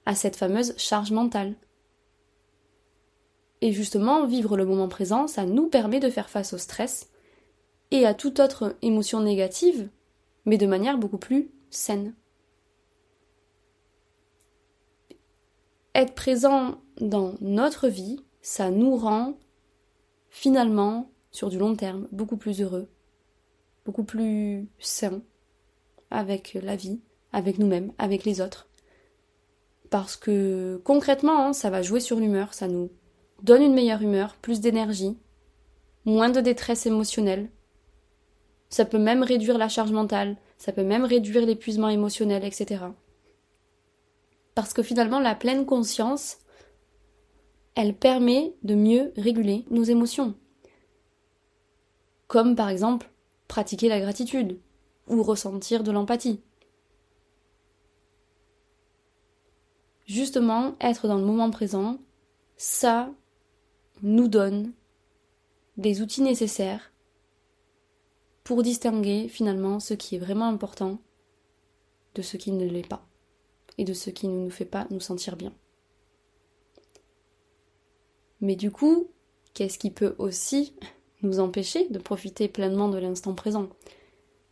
à 0.06 0.14
cette 0.14 0.36
fameuse 0.36 0.74
charge 0.78 1.12
mentale. 1.12 1.54
Et 3.62 3.72
justement, 3.72 4.26
vivre 4.26 4.58
le 4.58 4.66
moment 4.66 4.88
présent, 4.88 5.26
ça 5.26 5.46
nous 5.46 5.68
permet 5.68 6.00
de 6.00 6.10
faire 6.10 6.28
face 6.28 6.52
au 6.52 6.58
stress 6.58 7.08
et 7.90 8.04
à 8.04 8.12
toute 8.12 8.40
autre 8.40 8.76
émotion 8.82 9.20
négative 9.20 9.88
mais 10.44 10.58
de 10.58 10.66
manière 10.66 10.98
beaucoup 10.98 11.18
plus 11.18 11.50
saine. 11.70 12.14
Être 15.94 16.14
présent 16.14 16.80
dans 17.00 17.34
notre 17.40 17.88
vie, 17.88 18.24
ça 18.40 18.70
nous 18.70 18.96
rend 18.96 19.38
finalement, 20.30 21.10
sur 21.30 21.50
du 21.50 21.58
long 21.58 21.76
terme, 21.76 22.08
beaucoup 22.12 22.36
plus 22.36 22.60
heureux, 22.62 22.88
beaucoup 23.84 24.04
plus 24.04 24.68
sains 24.78 25.22
avec 26.10 26.54
la 26.54 26.76
vie, 26.76 27.00
avec 27.32 27.58
nous-mêmes, 27.58 27.92
avec 27.98 28.24
les 28.24 28.40
autres. 28.40 28.68
Parce 29.90 30.16
que 30.16 30.80
concrètement, 30.84 31.46
hein, 31.46 31.52
ça 31.52 31.68
va 31.68 31.82
jouer 31.82 32.00
sur 32.00 32.18
l'humeur, 32.18 32.54
ça 32.54 32.68
nous 32.68 32.90
donne 33.42 33.62
une 33.62 33.74
meilleure 33.74 34.02
humeur, 34.02 34.36
plus 34.36 34.60
d'énergie, 34.60 35.18
moins 36.04 36.30
de 36.30 36.40
détresse 36.40 36.86
émotionnelle, 36.86 37.50
ça 38.68 38.86
peut 38.86 38.98
même 38.98 39.22
réduire 39.22 39.58
la 39.58 39.68
charge 39.68 39.92
mentale, 39.92 40.36
ça 40.56 40.72
peut 40.72 40.84
même 40.84 41.04
réduire 41.04 41.44
l'épuisement 41.44 41.90
émotionnel, 41.90 42.42
etc. 42.44 42.84
Parce 44.54 44.72
que 44.72 44.82
finalement, 44.82 45.20
la 45.20 45.34
pleine 45.34 45.66
conscience, 45.66 46.38
elle 47.74 47.94
permet 47.94 48.54
de 48.62 48.74
mieux 48.74 49.12
réguler 49.16 49.66
nos 49.70 49.82
émotions. 49.82 50.34
Comme 52.28 52.56
par 52.56 52.70
exemple 52.70 53.10
pratiquer 53.46 53.90
la 53.90 54.00
gratitude 54.00 54.58
ou 55.06 55.22
ressentir 55.22 55.82
de 55.82 55.92
l'empathie. 55.92 56.40
Justement, 60.06 60.74
être 60.80 61.08
dans 61.08 61.18
le 61.18 61.24
moment 61.24 61.50
présent, 61.50 61.98
ça 62.56 63.10
nous 64.02 64.28
donne 64.28 64.72
des 65.76 66.02
outils 66.02 66.22
nécessaires 66.22 66.92
pour 68.44 68.62
distinguer 68.62 69.28
finalement 69.28 69.80
ce 69.80 69.94
qui 69.94 70.16
est 70.16 70.18
vraiment 70.18 70.48
important 70.48 70.98
de 72.14 72.22
ce 72.22 72.36
qui 72.36 72.52
ne 72.52 72.66
l'est 72.66 72.86
pas 72.86 73.06
et 73.78 73.84
de 73.84 73.94
ce 73.94 74.10
qui 74.10 74.28
ne 74.28 74.44
nous 74.44 74.50
fait 74.50 74.64
pas 74.64 74.86
nous 74.90 75.00
sentir 75.00 75.36
bien. 75.36 75.52
Mais 78.40 78.56
du 78.56 78.70
coup, 78.70 79.08
qu'est-ce 79.54 79.78
qui 79.78 79.90
peut 79.90 80.14
aussi 80.18 80.74
nous 81.22 81.40
empêcher 81.40 81.88
de 81.88 81.98
profiter 81.98 82.48
pleinement 82.48 82.88
de 82.88 82.98
l'instant 82.98 83.34
présent? 83.34 83.68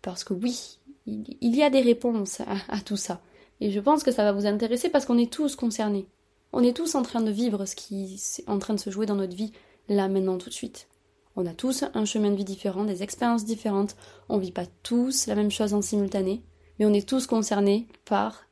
Parce 0.00 0.24
que 0.24 0.32
oui, 0.32 0.78
il 1.06 1.56
y 1.56 1.62
a 1.62 1.70
des 1.70 1.80
réponses 1.80 2.40
à, 2.40 2.80
tout 2.80 2.96
ça. 2.96 3.20
Et 3.60 3.70
je 3.70 3.80
pense 3.80 4.02
que 4.02 4.12
ça 4.12 4.24
va 4.24 4.32
vous 4.32 4.46
intéresser 4.46 4.88
parce 4.88 5.04
qu'on 5.04 5.18
est 5.18 5.30
tous 5.30 5.56
concernés. 5.56 6.06
On 6.52 6.62
est 6.62 6.76
tous 6.76 6.94
en 6.94 7.02
train 7.02 7.20
de 7.20 7.30
vivre 7.30 7.64
ce 7.64 7.76
qui 7.76 8.14
est 8.14 8.48
en 8.48 8.58
train 8.58 8.74
de 8.74 8.80
se 8.80 8.90
jouer 8.90 9.06
dans 9.06 9.14
notre 9.14 9.36
vie 9.36 9.52
là 9.88 10.08
maintenant 10.08 10.38
tout 10.38 10.48
de 10.48 10.54
suite. 10.54 10.88
On 11.36 11.46
a 11.46 11.54
tous 11.54 11.84
un 11.94 12.04
chemin 12.04 12.30
de 12.30 12.36
vie 12.36 12.44
différent, 12.44 12.84
des 12.84 13.02
expériences 13.02 13.44
différentes, 13.44 13.96
on 14.28 14.38
vit 14.38 14.52
pas 14.52 14.66
tous 14.82 15.26
la 15.26 15.36
même 15.36 15.50
chose 15.50 15.74
en 15.74 15.82
simultané, 15.82 16.42
mais 16.78 16.86
on 16.86 16.92
est 16.92 17.08
tous 17.08 17.26
concernés 17.26 17.86
par 18.04 18.46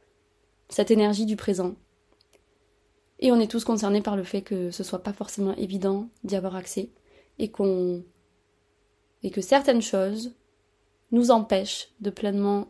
cette 0.69 0.91
énergie 0.91 1.27
du 1.27 1.37
présent. 1.37 1.75
Et 3.19 3.33
on 3.33 3.41
est 3.41 3.51
tous 3.51 3.65
concernés 3.65 4.01
par 4.01 4.17
le 4.17 4.23
fait 4.23 4.43
que 4.43 4.71
ce 4.71 4.85
soit 4.85 5.03
pas 5.03 5.13
forcément 5.13 5.55
évident 5.57 6.09
d'y 6.23 6.37
avoir 6.37 6.55
accès 6.55 6.91
et 7.39 7.51
qu'on 7.51 8.05
et 9.25 9.31
que 9.31 9.41
certaines 9.41 9.83
choses 9.83 10.33
nous 11.11 11.33
empêchent 11.33 11.89
de 12.01 12.11
pleinement 12.11 12.69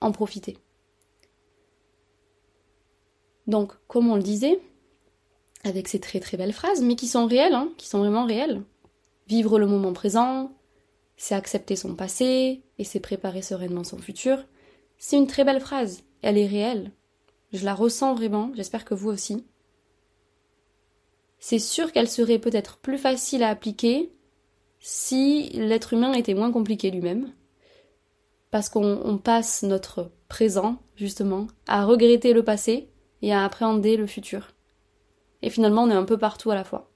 en 0.00 0.12
profiter. 0.12 0.58
Donc, 3.46 3.72
comme 3.88 4.10
on 4.10 4.16
le 4.16 4.22
disait, 4.22 4.60
avec 5.64 5.88
ces 5.88 6.00
très 6.00 6.20
très 6.20 6.36
belles 6.36 6.52
phrases, 6.52 6.82
mais 6.82 6.96
qui 6.96 7.08
sont 7.08 7.26
réelles, 7.26 7.54
hein, 7.54 7.70
qui 7.76 7.88
sont 7.88 7.98
vraiment 7.98 8.26
réelles. 8.26 8.62
Vivre 9.26 9.58
le 9.58 9.66
moment 9.66 9.92
présent, 9.92 10.52
c'est 11.16 11.34
accepter 11.34 11.76
son 11.76 11.94
passé 11.94 12.62
et 12.78 12.84
c'est 12.84 13.00
préparer 13.00 13.42
sereinement 13.42 13.84
son 13.84 13.98
futur. 13.98 14.44
C'est 14.98 15.16
une 15.16 15.26
très 15.26 15.44
belle 15.44 15.60
phrase, 15.60 16.02
elle 16.22 16.38
est 16.38 16.46
réelle. 16.46 16.92
Je 17.52 17.64
la 17.64 17.74
ressens 17.74 18.14
vraiment, 18.14 18.50
j'espère 18.54 18.84
que 18.84 18.94
vous 18.94 19.10
aussi. 19.10 19.44
C'est 21.38 21.58
sûr 21.58 21.92
qu'elle 21.92 22.08
serait 22.08 22.38
peut-être 22.38 22.78
plus 22.78 22.98
facile 22.98 23.42
à 23.42 23.50
appliquer 23.50 24.10
si 24.80 25.50
l'être 25.50 25.92
humain 25.92 26.12
était 26.12 26.34
moins 26.34 26.50
compliqué 26.50 26.90
lui-même. 26.90 27.32
Parce 28.50 28.68
qu'on 28.68 29.18
passe 29.22 29.62
notre 29.62 30.10
présent, 30.28 30.76
justement, 30.96 31.46
à 31.66 31.84
regretter 31.84 32.32
le 32.32 32.44
passé 32.44 32.88
et 33.24 33.32
à 33.32 33.42
appréhender 33.42 33.96
le 33.96 34.06
futur. 34.06 34.50
Et 35.40 35.48
finalement, 35.48 35.84
on 35.84 35.90
est 35.90 35.94
un 35.94 36.04
peu 36.04 36.18
partout 36.18 36.50
à 36.50 36.54
la 36.54 36.62
fois. 36.62 36.90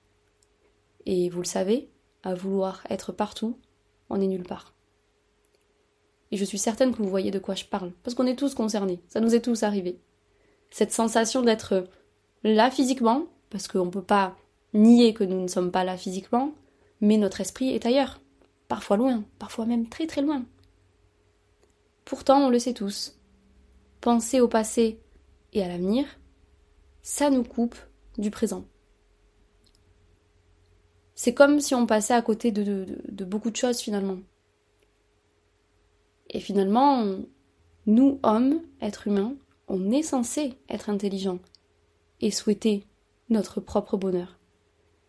Et 1.06 1.30
vous 1.30 1.38
le 1.38 1.46
savez, 1.46 1.88
à 2.22 2.34
vouloir 2.34 2.82
être 2.90 3.12
partout, 3.12 3.58
on 4.10 4.20
est 4.20 4.26
nulle 4.26 4.46
part. 4.46 4.74
Et 6.30 6.36
je 6.36 6.44
suis 6.44 6.58
certaine 6.58 6.92
que 6.92 6.98
vous 6.98 7.08
voyez 7.08 7.30
de 7.30 7.38
quoi 7.38 7.54
je 7.54 7.64
parle, 7.64 7.92
parce 8.02 8.14
qu'on 8.14 8.26
est 8.26 8.38
tous 8.38 8.54
concernés, 8.54 9.00
ça 9.08 9.20
nous 9.20 9.34
est 9.34 9.40
tous 9.40 9.62
arrivé. 9.62 10.02
Cette 10.68 10.92
sensation 10.92 11.40
d'être 11.40 11.88
là 12.44 12.70
physiquement, 12.70 13.24
parce 13.48 13.66
qu'on 13.66 13.86
ne 13.86 13.90
peut 13.90 14.02
pas 14.02 14.36
nier 14.74 15.14
que 15.14 15.24
nous 15.24 15.40
ne 15.40 15.48
sommes 15.48 15.72
pas 15.72 15.84
là 15.84 15.96
physiquement, 15.96 16.52
mais 17.00 17.16
notre 17.16 17.40
esprit 17.40 17.70
est 17.70 17.86
ailleurs, 17.86 18.20
parfois 18.68 18.98
loin, 18.98 19.24
parfois 19.38 19.64
même 19.64 19.88
très 19.88 20.06
très 20.06 20.20
loin. 20.20 20.44
Pourtant, 22.04 22.44
on 22.44 22.50
le 22.50 22.58
sait 22.58 22.74
tous. 22.74 23.18
Penser 24.02 24.42
au 24.42 24.48
passé 24.48 25.00
et 25.54 25.62
à 25.62 25.68
l'avenir, 25.68 26.04
ça 27.02 27.30
nous 27.30 27.44
coupe 27.44 27.76
du 28.18 28.30
présent. 28.30 28.64
C'est 31.14 31.34
comme 31.34 31.60
si 31.60 31.74
on 31.74 31.86
passait 31.86 32.14
à 32.14 32.22
côté 32.22 32.52
de, 32.52 32.86
beaucoup 33.24 33.50
de 33.50 33.56
choses 33.56 33.80
finalement. 33.80 34.18
Et 36.30 36.40
finalement, 36.40 37.04
nous, 37.86 38.20
hommes, 38.22 38.60
êtres 38.80 39.08
humains, 39.08 39.34
on 39.66 39.90
est 39.90 40.02
censé 40.02 40.54
être 40.68 40.90
intelligents 40.90 41.40
et 42.20 42.30
souhaiter 42.30 42.84
notre 43.30 43.60
propre 43.60 43.96
bonheur. 43.96 44.38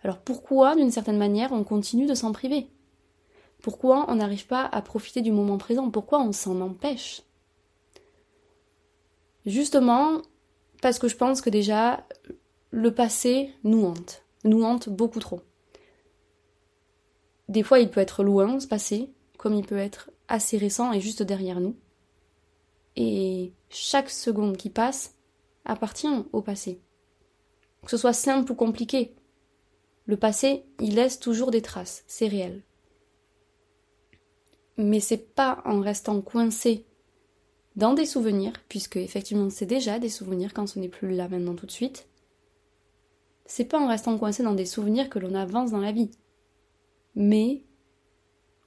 Alors 0.03 0.19
pourquoi, 0.19 0.75
d'une 0.75 0.91
certaine 0.91 1.17
manière, 1.17 1.51
on 1.51 1.63
continue 1.63 2.05
de 2.05 2.15
s'en 2.15 2.31
priver? 2.31 2.67
Pourquoi 3.61 4.09
on 4.09 4.15
n'arrive 4.15 4.47
pas 4.47 4.65
à 4.65 4.81
profiter 4.81 5.21
du 5.21 5.31
moment 5.31 5.57
présent? 5.57 5.91
Pourquoi 5.91 6.21
on 6.21 6.31
s'en 6.31 6.61
empêche? 6.61 7.21
Justement, 9.45 10.21
parce 10.81 10.99
que 10.99 11.07
je 11.07 11.15
pense 11.15 11.41
que 11.41 11.49
déjà, 11.49 12.05
le 12.71 12.93
passé 12.93 13.53
nous 13.63 13.85
hante, 13.85 14.23
nous 14.43 14.63
hante 14.63 14.89
beaucoup 14.89 15.19
trop. 15.19 15.41
Des 17.47 17.63
fois, 17.63 17.79
il 17.79 17.89
peut 17.89 17.99
être 18.01 18.23
loin, 18.23 18.59
ce 18.59 18.67
passé, 18.67 19.09
comme 19.37 19.53
il 19.53 19.65
peut 19.65 19.77
être 19.77 20.11
assez 20.27 20.57
récent 20.57 20.93
et 20.93 21.01
juste 21.01 21.23
derrière 21.23 21.59
nous. 21.59 21.75
Et 22.95 23.53
chaque 23.69 24.09
seconde 24.09 24.57
qui 24.57 24.69
passe 24.69 25.15
appartient 25.65 26.07
au 26.31 26.41
passé. 26.41 26.79
Que 27.83 27.91
ce 27.91 27.97
soit 27.97 28.13
simple 28.13 28.51
ou 28.51 28.55
compliqué, 28.55 29.15
le 30.05 30.17
passé, 30.17 30.63
il 30.79 30.95
laisse 30.95 31.19
toujours 31.19 31.51
des 31.51 31.61
traces, 31.61 32.03
c'est 32.07 32.27
réel. 32.27 32.63
Mais 34.77 34.99
c'est 34.99 35.33
pas 35.35 35.61
en 35.65 35.81
restant 35.81 36.21
coincé 36.21 36.85
dans 37.75 37.93
des 37.93 38.05
souvenirs, 38.05 38.53
puisque 38.67 38.97
effectivement 38.97 39.49
c'est 39.49 39.65
déjà 39.65 39.99
des 39.99 40.09
souvenirs 40.09 40.53
quand 40.53 40.67
ce 40.67 40.79
n'est 40.79 40.89
plus 40.89 41.15
là 41.15 41.27
maintenant 41.27 41.55
tout 41.55 41.65
de 41.65 41.71
suite, 41.71 42.07
c'est 43.45 43.65
pas 43.65 43.79
en 43.79 43.87
restant 43.87 44.17
coincé 44.17 44.43
dans 44.43 44.53
des 44.53 44.65
souvenirs 44.65 45.09
que 45.09 45.19
l'on 45.19 45.33
avance 45.33 45.71
dans 45.71 45.79
la 45.79 45.91
vie. 45.91 46.11
Mais 47.15 47.63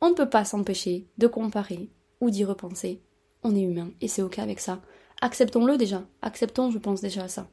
on 0.00 0.10
ne 0.10 0.14
peut 0.14 0.28
pas 0.28 0.44
s'empêcher 0.44 1.06
de 1.18 1.28
comparer 1.28 1.88
ou 2.20 2.30
d'y 2.30 2.44
repenser. 2.44 3.00
On 3.44 3.54
est 3.54 3.62
humain 3.62 3.90
et 4.00 4.08
c'est 4.08 4.22
ok 4.22 4.40
avec 4.40 4.58
ça. 4.58 4.80
Acceptons-le 5.20 5.76
déjà. 5.76 6.02
Acceptons, 6.20 6.70
je 6.70 6.78
pense 6.78 7.00
déjà 7.00 7.24
à 7.24 7.28
ça. 7.28 7.48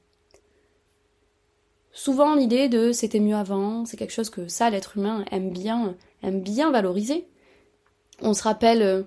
Souvent 1.92 2.36
l'idée 2.36 2.70
de 2.70 2.92
c'était 2.92 3.20
mieux 3.20 3.36
avant, 3.36 3.86
c'est 3.86 3.98
quelque 3.98 4.14
chose 4.14 4.30
que 4.30 4.48
ça 4.48 4.70
l'être 4.70 4.98
humain 4.98 5.26
aime 5.32 5.52
bien, 5.52 5.96
aime 6.24 6.42
bien 6.42 6.72
valoriser. 6.72 7.28
On 8.22 8.34
se 8.34 8.44
rappelle 8.44 8.82
euh, 8.82 9.04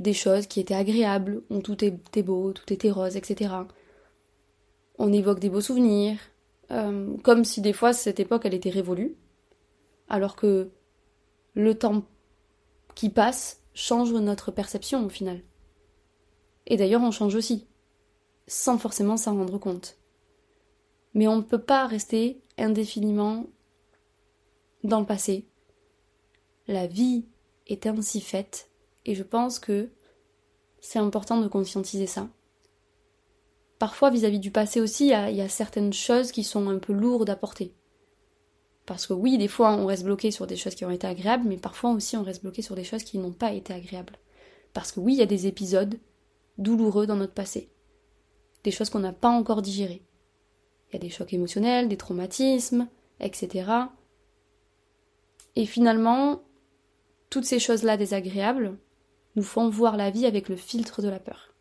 des 0.00 0.14
choses 0.14 0.46
qui 0.46 0.60
étaient 0.60 0.74
agréables, 0.74 1.42
où 1.50 1.60
tout 1.60 1.84
était 1.84 2.22
beau, 2.22 2.52
tout 2.52 2.72
était 2.72 2.90
rose, 2.90 3.16
etc. 3.16 3.54
On 4.98 5.12
évoque 5.12 5.40
des 5.40 5.50
beaux 5.50 5.60
souvenirs, 5.60 6.18
euh, 6.70 7.16
comme 7.18 7.44
si 7.44 7.60
des 7.60 7.72
fois 7.72 7.92
cette 7.92 8.20
époque 8.20 8.42
elle 8.44 8.54
était 8.54 8.70
révolue, 8.70 9.16
alors 10.08 10.36
que 10.36 10.70
le 11.54 11.74
temps 11.74 12.04
qui 12.94 13.10
passe 13.10 13.62
change 13.74 14.12
notre 14.12 14.50
perception 14.50 15.04
au 15.04 15.08
final. 15.08 15.42
Et 16.66 16.76
d'ailleurs 16.76 17.02
on 17.02 17.10
change 17.10 17.34
aussi, 17.34 17.66
sans 18.46 18.78
forcément 18.78 19.16
s'en 19.16 19.36
rendre 19.36 19.58
compte. 19.58 19.96
Mais 21.14 21.26
on 21.28 21.36
ne 21.36 21.42
peut 21.42 21.62
pas 21.62 21.86
rester 21.86 22.40
indéfiniment 22.56 23.46
dans 24.84 25.00
le 25.00 25.06
passé. 25.06 25.46
La 26.68 26.86
vie 26.86 27.26
est 27.66 27.86
ainsi 27.86 28.20
faite, 28.20 28.69
et 29.06 29.14
je 29.14 29.22
pense 29.22 29.58
que 29.58 29.90
c'est 30.80 30.98
important 30.98 31.40
de 31.40 31.48
conscientiser 31.48 32.06
ça 32.06 32.28
parfois 33.80 34.10
vis-à-vis 34.10 34.38
du 34.38 34.52
passé 34.52 34.80
aussi, 34.80 35.06
il 35.06 35.36
y, 35.36 35.40
a 35.40 35.48
certaines 35.48 35.94
choses 35.94 36.30
qui 36.32 36.44
sont 36.44 36.68
un 36.68 36.78
peu 36.78 36.92
lourdes 36.92 37.30
à 37.30 37.34
porter. 37.34 37.72
Parce 38.84 39.06
que 39.06 39.14
oui, 39.14 39.38
des 39.38 39.48
fois 39.48 39.72
on 39.72 39.86
reste 39.86 40.04
bloqué 40.04 40.30
sur 40.30 40.46
des 40.46 40.56
choses 40.56 40.74
qui 40.74 40.84
ont 40.84 40.90
été 40.90 41.06
agréables, 41.06 41.48
mais 41.48 41.56
parfois 41.56 41.90
aussi 41.90 42.16
on 42.16 42.22
reste 42.22 42.42
bloqué 42.42 42.60
sur 42.60 42.74
des 42.74 42.84
choses 42.84 43.04
qui 43.04 43.18
n'ont 43.18 43.32
pas 43.32 43.52
été 43.52 43.72
agréables. 43.72 44.18
Parce 44.74 44.92
que 44.92 45.00
oui, 45.00 45.14
il 45.14 45.18
y 45.18 45.22
a 45.22 45.26
des 45.26 45.46
épisodes 45.46 45.98
douloureux 46.58 47.06
dans 47.06 47.16
notre 47.16 47.32
passé. 47.32 47.70
Des 48.64 48.70
choses 48.70 48.90
qu'on 48.90 48.98
n'a 48.98 49.14
pas 49.14 49.30
encore 49.30 49.62
digérées. 49.62 50.02
Il 50.90 50.94
y 50.94 50.96
a 50.96 51.00
des 51.00 51.08
chocs 51.08 51.32
émotionnels, 51.32 51.88
des 51.88 51.96
traumatismes, 51.96 52.86
etc. 53.18 53.70
Et 55.56 55.64
finalement, 55.64 56.42
toutes 57.30 57.46
ces 57.46 57.58
choses-là 57.58 57.96
désagréables 57.96 58.76
nous 59.36 59.42
font 59.42 59.68
voir 59.68 59.96
la 59.96 60.10
vie 60.10 60.26
avec 60.26 60.48
le 60.48 60.56
filtre 60.56 61.02
de 61.02 61.08
la 61.08 61.18
peur. 61.18 61.54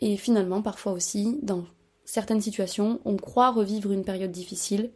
Et 0.00 0.16
finalement, 0.16 0.62
parfois 0.62 0.92
aussi, 0.92 1.38
dans 1.42 1.64
certaines 2.04 2.40
situations, 2.40 3.00
on 3.04 3.16
croit 3.16 3.50
revivre 3.50 3.92
une 3.92 4.04
période 4.04 4.30
difficile, 4.30 4.92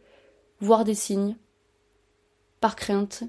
voir 0.61 0.85
des 0.85 0.95
signes, 0.95 1.37
par 2.61 2.77
crainte 2.77 3.25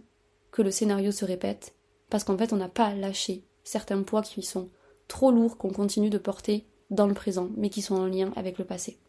que 0.52 0.62
le 0.62 0.72
scénario 0.72 1.12
se 1.12 1.26
répète, 1.26 1.74
parce 2.10 2.24
qu'en 2.24 2.38
fait 2.38 2.54
on 2.54 2.58
n'a 2.58 2.70
pas 2.70 2.94
lâché 2.94 3.44
certains 3.64 4.04
poids 4.04 4.22
qui 4.22 4.44
sont 4.44 4.70
trop 5.08 5.32
lourds 5.32 5.58
qu'on 5.58 5.72
continue 5.72 6.12
de 6.12 6.20
porter 6.20 6.68
dans 6.92 7.08
le 7.08 7.16
présent, 7.16 7.50
mais 7.58 7.70
qui 7.70 7.82
sont 7.82 7.96
en 7.96 8.06
lien 8.06 8.32
avec 8.36 8.60
le 8.60 8.66
passé. 8.66 9.00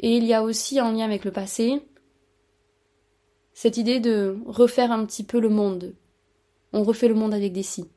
Et 0.00 0.16
il 0.16 0.24
y 0.24 0.34
a 0.34 0.42
aussi 0.42 0.80
en 0.80 0.90
lien 0.90 1.04
avec 1.04 1.24
le 1.24 1.32
passé 1.32 1.80
cette 3.52 3.76
idée 3.76 3.98
de 3.98 4.38
refaire 4.46 4.92
un 4.92 5.04
petit 5.04 5.24
peu 5.24 5.40
le 5.40 5.48
monde. 5.48 5.94
On 6.72 6.82
refait 6.82 7.08
le 7.08 7.14
monde 7.14 7.34
avec 7.34 7.52
des 7.52 7.62
si. 7.62 7.88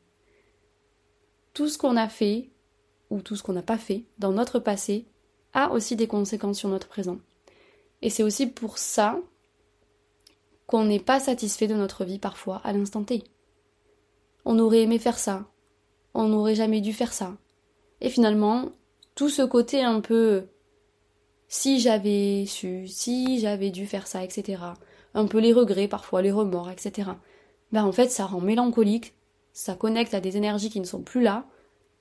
Tout 1.54 1.68
ce 1.68 1.78
qu'on 1.78 1.98
a 1.98 2.08
fait, 2.08 2.50
ou 3.10 3.22
tout 3.22 3.36
ce 3.36 3.44
qu'on 3.44 3.54
n'a 3.54 3.62
pas 3.62 3.78
fait 3.78 4.06
dans 4.20 4.32
notre 4.32 4.60
passé 4.60 5.06
a 5.54 5.72
aussi 5.72 5.96
des 5.96 6.08
conséquences 6.08 6.60
sur 6.60 6.70
notre 6.70 6.88
présent. 6.88 7.20
Et 8.02 8.10
c'est 8.10 8.24
aussi 8.24 8.48
pour 8.48 8.78
ça 8.78 9.20
qu'on 10.66 10.86
n'est 10.86 11.00
pas 11.00 11.20
satisfait 11.20 11.68
de 11.68 11.76
notre 11.76 12.06
vie 12.06 12.20
parfois 12.20 12.62
à 12.64 12.72
l'instant 12.72 13.04
T. 13.04 13.24
On 14.46 14.58
aurait 14.60 14.82
aimé 14.82 14.98
faire 14.98 15.20
ça, 15.20 15.46
on 16.14 16.30
n'aurait 16.30 16.56
jamais 16.56 16.82
dû 16.82 16.94
faire 16.94 17.14
ça. 17.14 17.38
Et 18.00 18.10
finalement, 18.10 18.72
tout 19.16 19.30
ce 19.30 19.42
côté 19.42 19.84
un 19.84 20.00
peu 20.00 20.48
si 21.48 21.82
j'avais 21.82 22.46
su, 22.48 22.88
si 22.88 23.40
j'avais 23.40 23.72
dû 23.72 23.86
faire 23.86 24.08
ça, 24.08 24.24
etc. 24.24 24.64
Un 25.14 25.26
peu 25.28 25.40
les 25.40 25.52
regrets, 25.52 25.90
parfois 25.90 26.22
les 26.22 26.32
remords, 26.32 26.72
etc. 26.72 27.12
Ben 27.72 27.86
en 27.86 27.92
fait, 27.92 28.10
ça 28.10 28.26
rend 28.26 28.42
mélancolique, 28.42 29.14
ça 29.54 29.76
connecte 29.76 30.14
à 30.14 30.22
des 30.22 30.38
énergies 30.38 30.70
qui 30.70 30.80
ne 30.80 30.86
sont 30.86 31.02
plus 31.02 31.22
là, 31.22 31.46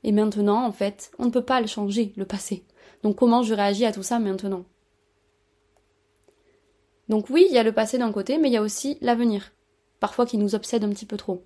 et 0.03 0.13
maintenant, 0.13 0.65
en 0.65 0.73
fait, 0.73 1.11
on 1.19 1.27
ne 1.27 1.31
peut 1.31 1.45
pas 1.45 1.61
le 1.61 1.67
changer, 1.67 2.13
le 2.17 2.25
passé. 2.25 2.65
Donc 3.03 3.17
comment 3.17 3.43
je 3.43 3.55
réagis 3.55 3.85
à 3.85 3.93
tout 3.93 4.03
ça 4.03 4.19
maintenant? 4.19 4.65
Donc 7.09 7.29
oui, 7.29 7.47
il 7.49 7.55
y 7.55 7.59
a 7.59 7.63
le 7.63 7.73
passé 7.73 7.99
d'un 7.99 8.13
côté, 8.13 8.39
mais 8.39 8.49
il 8.49 8.53
y 8.53 8.57
a 8.57 8.63
aussi 8.63 8.99
l'avenir, 9.01 9.53
parfois 9.99 10.27
qui 10.27 10.39
nous 10.39 10.55
obsède 10.55 10.85
un 10.85 10.91
petit 10.91 11.07
peu 11.07 11.17
trop. 11.17 11.45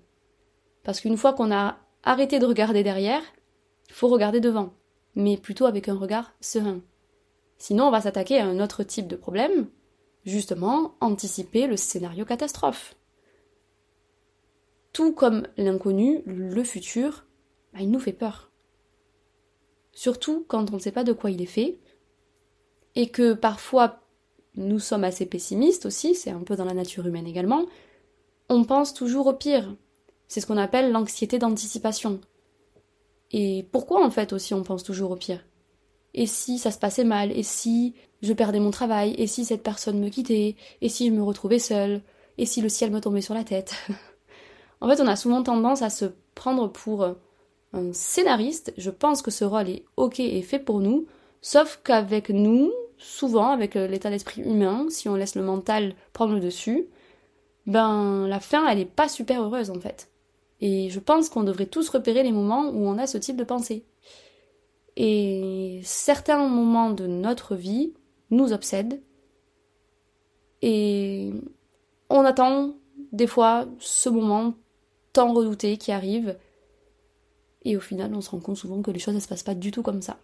Parce 0.83 1.01
qu'une 1.01 1.17
fois 1.17 1.33
qu'on 1.33 1.51
a 1.51 1.77
arrêté 2.03 2.39
de 2.39 2.45
regarder 2.45 2.83
derrière, 2.83 3.23
il 3.87 3.93
faut 3.93 4.07
regarder 4.07 4.39
devant, 4.39 4.73
mais 5.15 5.37
plutôt 5.37 5.65
avec 5.65 5.89
un 5.89 5.97
regard 5.97 6.33
serein. 6.39 6.81
Sinon, 7.57 7.85
on 7.87 7.91
va 7.91 8.01
s'attaquer 8.01 8.39
à 8.39 8.45
un 8.45 8.59
autre 8.59 8.83
type 8.83 9.07
de 9.07 9.15
problème, 9.15 9.67
justement 10.25 10.93
anticiper 11.01 11.67
le 11.67 11.77
scénario 11.77 12.25
catastrophe. 12.25 12.95
Tout 14.95 15.11
comme 15.11 15.45
l'inconnu, 15.57 16.21
le 16.25 16.63
futur, 16.63 17.25
bah, 17.73 17.79
il 17.81 17.91
nous 17.91 17.99
fait 17.99 18.13
peur. 18.13 18.49
Surtout 19.91 20.45
quand 20.47 20.71
on 20.71 20.75
ne 20.75 20.79
sait 20.79 20.93
pas 20.93 21.03
de 21.03 21.11
quoi 21.11 21.31
il 21.31 21.41
est 21.41 21.45
fait, 21.45 21.79
et 22.95 23.09
que 23.09 23.33
parfois 23.33 23.99
nous 24.55 24.79
sommes 24.79 25.03
assez 25.03 25.25
pessimistes 25.25 25.85
aussi, 25.85 26.15
c'est 26.15 26.29
un 26.29 26.39
peu 26.39 26.55
dans 26.55 26.63
la 26.63 26.73
nature 26.73 27.05
humaine 27.05 27.27
également, 27.27 27.65
on 28.47 28.63
pense 28.63 28.93
toujours 28.93 29.27
au 29.27 29.33
pire. 29.33 29.75
C'est 30.29 30.39
ce 30.39 30.47
qu'on 30.47 30.55
appelle 30.55 30.93
l'anxiété 30.93 31.39
d'anticipation. 31.39 32.21
Et 33.31 33.67
pourquoi 33.73 34.01
en 34.01 34.11
fait 34.11 34.31
aussi 34.31 34.53
on 34.53 34.63
pense 34.63 34.83
toujours 34.83 35.11
au 35.11 35.17
pire? 35.17 35.45
Et 36.13 36.25
si 36.25 36.57
ça 36.57 36.71
se 36.71 36.79
passait 36.79 37.03
mal? 37.03 37.33
Et 37.33 37.43
si 37.43 37.95
je 38.21 38.31
perdais 38.31 38.61
mon 38.61 38.71
travail? 38.71 39.13
Et 39.17 39.27
si 39.27 39.43
cette 39.43 39.61
personne 39.61 39.99
me 39.99 40.07
quittait? 40.07 40.55
Et 40.79 40.87
si 40.87 41.07
je 41.07 41.11
me 41.11 41.21
retrouvais 41.21 41.59
seule? 41.59 42.01
Et 42.37 42.45
si 42.45 42.61
le 42.61 42.69
ciel 42.69 42.91
me 42.91 43.01
tombait 43.01 43.19
sur 43.19 43.33
la 43.33 43.43
tête? 43.43 43.75
En 44.81 44.89
fait, 44.89 45.01
on 45.01 45.07
a 45.07 45.15
souvent 45.15 45.43
tendance 45.43 45.81
à 45.81 45.89
se 45.89 46.05
prendre 46.35 46.69
pour 46.71 47.03
un 47.73 47.93
scénariste. 47.93 48.73
Je 48.77 48.89
pense 48.89 49.21
que 49.21 49.31
ce 49.31 49.45
rôle 49.45 49.69
est 49.69 49.85
ok 49.97 50.19
et 50.19 50.41
fait 50.41 50.59
pour 50.59 50.79
nous, 50.79 51.05
sauf 51.41 51.79
qu'avec 51.83 52.29
nous, 52.29 52.71
souvent 52.97 53.49
avec 53.49 53.75
l'état 53.75 54.09
d'esprit 54.09 54.41
humain, 54.41 54.87
si 54.89 55.09
on 55.09 55.15
laisse 55.15 55.35
le 55.35 55.43
mental 55.43 55.93
prendre 56.13 56.33
le 56.33 56.39
dessus, 56.39 56.87
ben 57.65 58.27
la 58.27 58.39
fin 58.39 58.67
elle 58.67 58.79
est 58.79 58.85
pas 58.85 59.07
super 59.09 59.41
heureuse 59.41 59.69
en 59.69 59.79
fait. 59.79 60.09
Et 60.61 60.89
je 60.89 60.99
pense 60.99 61.29
qu'on 61.29 61.43
devrait 61.43 61.65
tous 61.65 61.89
repérer 61.89 62.23
les 62.23 62.31
moments 62.31 62.69
où 62.69 62.87
on 62.87 62.97
a 62.97 63.07
ce 63.07 63.17
type 63.17 63.35
de 63.35 63.43
pensée. 63.43 63.85
Et 64.95 65.81
certains 65.83 66.47
moments 66.47 66.91
de 66.91 67.07
notre 67.07 67.55
vie 67.55 67.93
nous 68.31 68.53
obsèdent. 68.53 69.01
Et 70.61 71.31
on 72.09 72.21
attend 72.21 72.75
des 73.11 73.27
fois 73.27 73.65
ce 73.79 74.09
moment 74.09 74.53
tant 75.15 75.33
redouté 75.33 75.77
qui 75.77 75.93
arrive. 75.93 76.37
Et 77.63 77.77
au 77.77 77.79
final, 77.79 78.13
on 78.13 78.21
se 78.21 78.29
rend 78.29 78.41
compte 78.41 78.57
souvent 78.57 78.81
que 78.81 78.91
les 78.91 78.99
choses 78.99 79.15
ne 79.15 79.19
se 79.21 79.27
passent 79.27 79.43
pas 79.43 79.55
du 79.55 79.71
tout 79.71 79.81
comme 79.81 80.01
ça. 80.01 80.19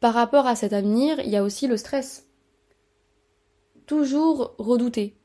Par 0.00 0.12
rapport 0.12 0.46
à 0.46 0.54
cet 0.54 0.74
avenir, 0.74 1.18
il 1.20 1.30
y 1.30 1.36
a 1.36 1.42
aussi 1.42 1.66
le 1.66 1.78
stress. 1.78 2.28
Toujours 3.86 4.54
redouter. 4.58 5.16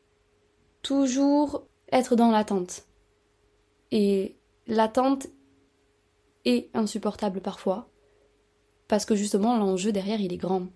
Toujours 0.81 1.67
être 1.91 2.15
dans 2.15 2.31
l'attente. 2.31 2.83
Et 3.91 4.37
l'attente 4.67 5.27
est 6.45 6.69
insupportable 6.73 7.41
parfois. 7.41 7.89
Parce 8.87 9.05
que 9.05 9.15
justement, 9.15 9.57
l'enjeu 9.57 9.91
derrière, 9.91 10.21
il 10.21 10.31
est 10.31 10.37
grand. 10.37 10.67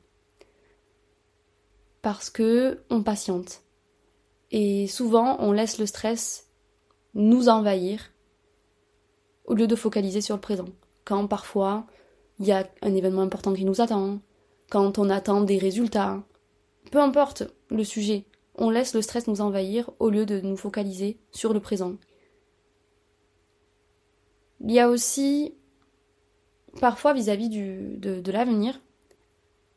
Parce 2.02 2.30
que 2.30 2.84
on 2.90 3.04
patiente. 3.04 3.62
Et 4.52 4.88
souvent, 4.88 5.38
on 5.40 5.54
laisse 5.54 5.78
le 5.78 5.86
stress 5.86 6.49
nous 7.20 7.50
envahir 7.50 8.12
au 9.44 9.54
lieu 9.54 9.68
de 9.68 9.76
focaliser 9.76 10.22
sur 10.22 10.36
le 10.36 10.42
présent. 10.42 10.70
Quand 11.04 11.28
parfois 11.28 11.86
il 12.40 12.48
y 12.48 12.54
a 12.54 12.66
un 12.82 12.96
événement 12.96 13.22
important 13.22 13.54
qui 13.54 13.66
nous 13.66 13.82
attend, 13.82 14.20
quand 14.70 14.98
on 14.98 15.10
attend 15.10 15.42
des 15.42 15.58
résultats, 15.58 16.24
peu 16.92 17.00
importe 17.00 17.44
le 17.70 17.84
sujet, 17.84 18.26
on 18.56 18.70
laisse 18.70 18.94
le 18.94 19.02
stress 19.02 19.28
nous 19.28 19.42
envahir 19.42 19.92
au 20.00 20.10
lieu 20.10 20.26
de 20.26 20.40
nous 20.40 20.56
focaliser 20.56 21.18
sur 21.32 21.54
le 21.54 21.60
présent. 21.60 21.96
Il 24.62 24.72
y 24.72 24.80
a 24.80 24.90
aussi 24.90 25.54
parfois 26.80 27.14
vis-à-vis 27.14 27.50
de, 27.50 28.22
de 28.22 28.32
l'avenir 28.32 28.80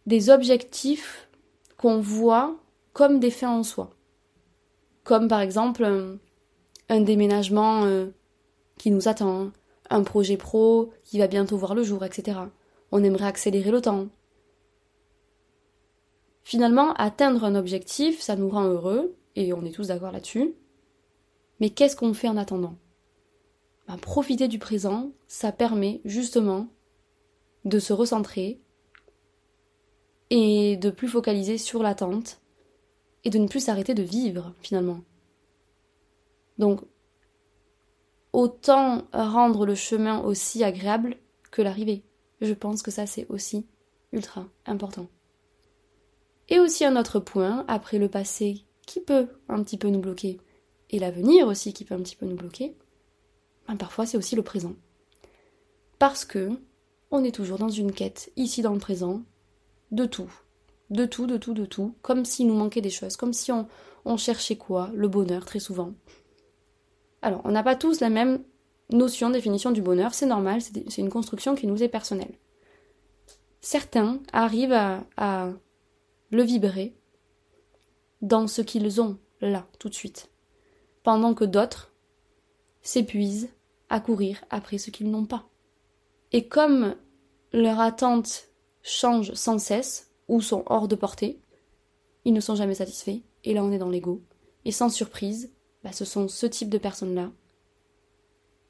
des 0.07 0.31
objectifs 0.31 1.29
qu'on 1.77 2.01
voit 2.01 2.57
comme 2.93 3.19
des 3.19 3.31
fins 3.31 3.51
en 3.51 3.63
soi. 3.65 3.91
Comme 5.03 5.27
par 5.27 5.41
exemple 5.41 6.19
un 6.93 7.01
déménagement 7.01 7.85
euh, 7.85 8.09
qui 8.77 8.91
nous 8.91 9.09
attend, 9.09 9.51
un 9.89 10.03
projet 10.03 10.37
pro 10.37 10.91
qui 11.05 11.19
va 11.19 11.27
bientôt 11.27 11.57
voir 11.57 11.75
le 11.75 11.83
jour, 11.83 12.05
etc. 12.05 12.39
On 12.91 13.03
aimerait 13.03 13.27
accélérer 13.27 13.71
le 13.71 13.81
temps. 13.81 14.09
Finalement, 16.43 16.93
atteindre 16.95 17.45
un 17.45 17.55
objectif, 17.55 18.21
ça 18.21 18.37
nous 18.37 18.51
rend 18.51 18.65
heureux, 18.65 19.17
et 19.37 19.55
on 19.55 19.65
est 19.65 19.71
tous 19.71 19.89
d'accord 19.89 20.13
là-dessus. 20.13 20.53
Mais 21.61 21.71
qu'est-ce 21.71 21.97
qu'on 21.97 22.13
fait 22.13 22.29
en 22.29 22.37
attendant? 22.37 22.77
Ben, 23.89 23.97
Profiter 23.97 24.49
du 24.49 24.59
présent, 24.59 25.13
ça 25.29 25.51
permet 25.51 26.03
justement 26.05 26.69
de 27.65 27.79
se 27.79 27.95
recentrer 27.95 28.61
et 30.29 30.77
de 30.77 30.91
plus 30.91 31.09
focaliser 31.09 31.57
sur 31.57 31.83
l'attente 31.83 32.41
et 33.25 33.31
de 33.31 33.39
ne 33.39 33.49
plus 33.49 33.61
s'arrêter 33.61 33.95
de 33.95 34.03
vivre 34.03 34.53
finalement. 34.61 35.01
Donc, 36.63 36.83
autant 38.33 39.09
rendre 39.13 39.67
le 39.67 39.75
chemin 39.75 40.21
aussi 40.21 40.63
agréable 40.63 41.17
que 41.51 41.61
l'arrivée. 41.61 42.05
Je 42.41 42.55
pense 42.55 42.83
que 42.83 42.93
ça, 42.93 43.05
c'est 43.05 43.27
aussi 43.31 43.67
ultra 44.13 44.47
important. 44.65 45.09
Et 46.49 46.61
aussi 46.61 46.85
un 46.85 46.95
autre 46.95 47.19
point, 47.19 47.65
après 47.67 47.99
le 47.99 48.09
passé 48.09 48.63
qui 48.87 49.01
peut 49.01 49.27
un 49.49 49.65
petit 49.65 49.77
peu 49.77 49.89
nous 49.89 49.99
bloquer, 49.99 50.39
et 50.91 51.01
l'avenir 51.01 51.49
aussi 51.49 51.73
qui 51.73 51.85
peut 51.85 51.97
un 51.97 52.03
petit 52.03 52.15
peu 52.15 52.27
nous 52.27 52.37
bloquer, 52.37 52.77
ben 53.67 53.75
parfois 53.75 54.07
c'est 54.07 54.17
aussi 54.17 54.37
le 54.37 54.45
présent. 54.45 54.77
Parce 55.99 56.25
que 56.25 56.51
on 57.11 57.25
est 57.25 57.35
toujours 57.35 57.59
dans 57.59 57.71
une 57.71 57.91
quête, 57.91 58.31
ici 58.37 58.63
dans 58.63 58.73
le 58.73 58.79
présent, 58.79 59.23
de 59.91 60.05
tout. 60.05 60.33
De 60.91 61.07
tout, 61.07 61.27
de 61.27 61.39
tout, 61.39 61.55
de 61.55 61.65
tout, 61.65 61.97
comme 62.03 62.25
s'il 62.25 62.47
nous 62.47 62.55
manquait 62.55 62.81
des 62.81 62.91
choses, 62.91 63.17
comme 63.17 63.33
si 63.33 63.51
on, 63.51 63.67
on 64.05 64.17
cherchait 64.17 64.57
quoi? 64.57 64.91
Le 64.95 65.09
bonheur, 65.09 65.45
très 65.45 65.59
souvent. 65.59 65.95
Alors, 67.23 67.41
on 67.45 67.53
n'a 67.53 67.63
pas 67.63 67.77
tous 67.77 68.01
la 68.01 68.11
même 68.11 68.43
notion, 68.91 69.31
définition 69.31 69.71
du 69.71 69.81
bonheur, 69.81 70.13
c'est 70.13 70.27
normal, 70.27 70.61
c'est 70.61 71.01
une 71.01 71.09
construction 71.09 71.55
qui 71.55 71.67
nous 71.67 71.83
est 71.83 71.89
personnelle. 71.89 72.35
Certains 73.61 74.21
arrivent 74.33 74.73
à, 75.17 75.51
le 76.31 76.43
vibrer 76.43 76.97
dans 78.23 78.47
ce 78.47 78.63
qu'ils 78.63 79.01
ont 79.01 79.19
là, 79.41 79.67
tout 79.79 79.89
de 79.89 79.95
suite, 79.95 80.31
pendant 81.03 81.35
que 81.35 81.45
d'autres 81.45 81.93
s'épuisent 82.81 83.51
à 83.91 84.01
courir 84.01 84.43
après 84.49 84.79
ce 84.79 84.91
qu'ils 84.91 85.11
n'ont 85.11 85.27
pas. 85.27 85.49
Et 86.33 86.49
comme 86.49 86.97
leur 87.53 87.81
attente 87.81 88.49
change 88.83 89.35
sans 89.35 89.59
cesse, 89.59 90.11
ou 90.29 90.41
sont 90.41 90.65
hors 90.67 90.89
de 90.89 90.97
portée, 90.97 91.41
ils 92.25 92.33
ne 92.33 92.41
sont 92.41 92.55
jamais 92.55 92.75
satisfaits, 92.75 93.21
et 93.45 93.53
là 93.53 93.63
on 93.63 93.73
est 93.73 93.79
dans 93.79 93.91
l'ego. 93.91 94.23
Et 94.65 94.73
sans 94.73 94.89
surprise, 94.89 95.53
bah, 95.85 95.93
ce 95.93 96.05
sont 96.05 96.29
ce 96.29 96.47
type 96.47 96.69
de 96.69 96.79
personnes-là 96.79 97.31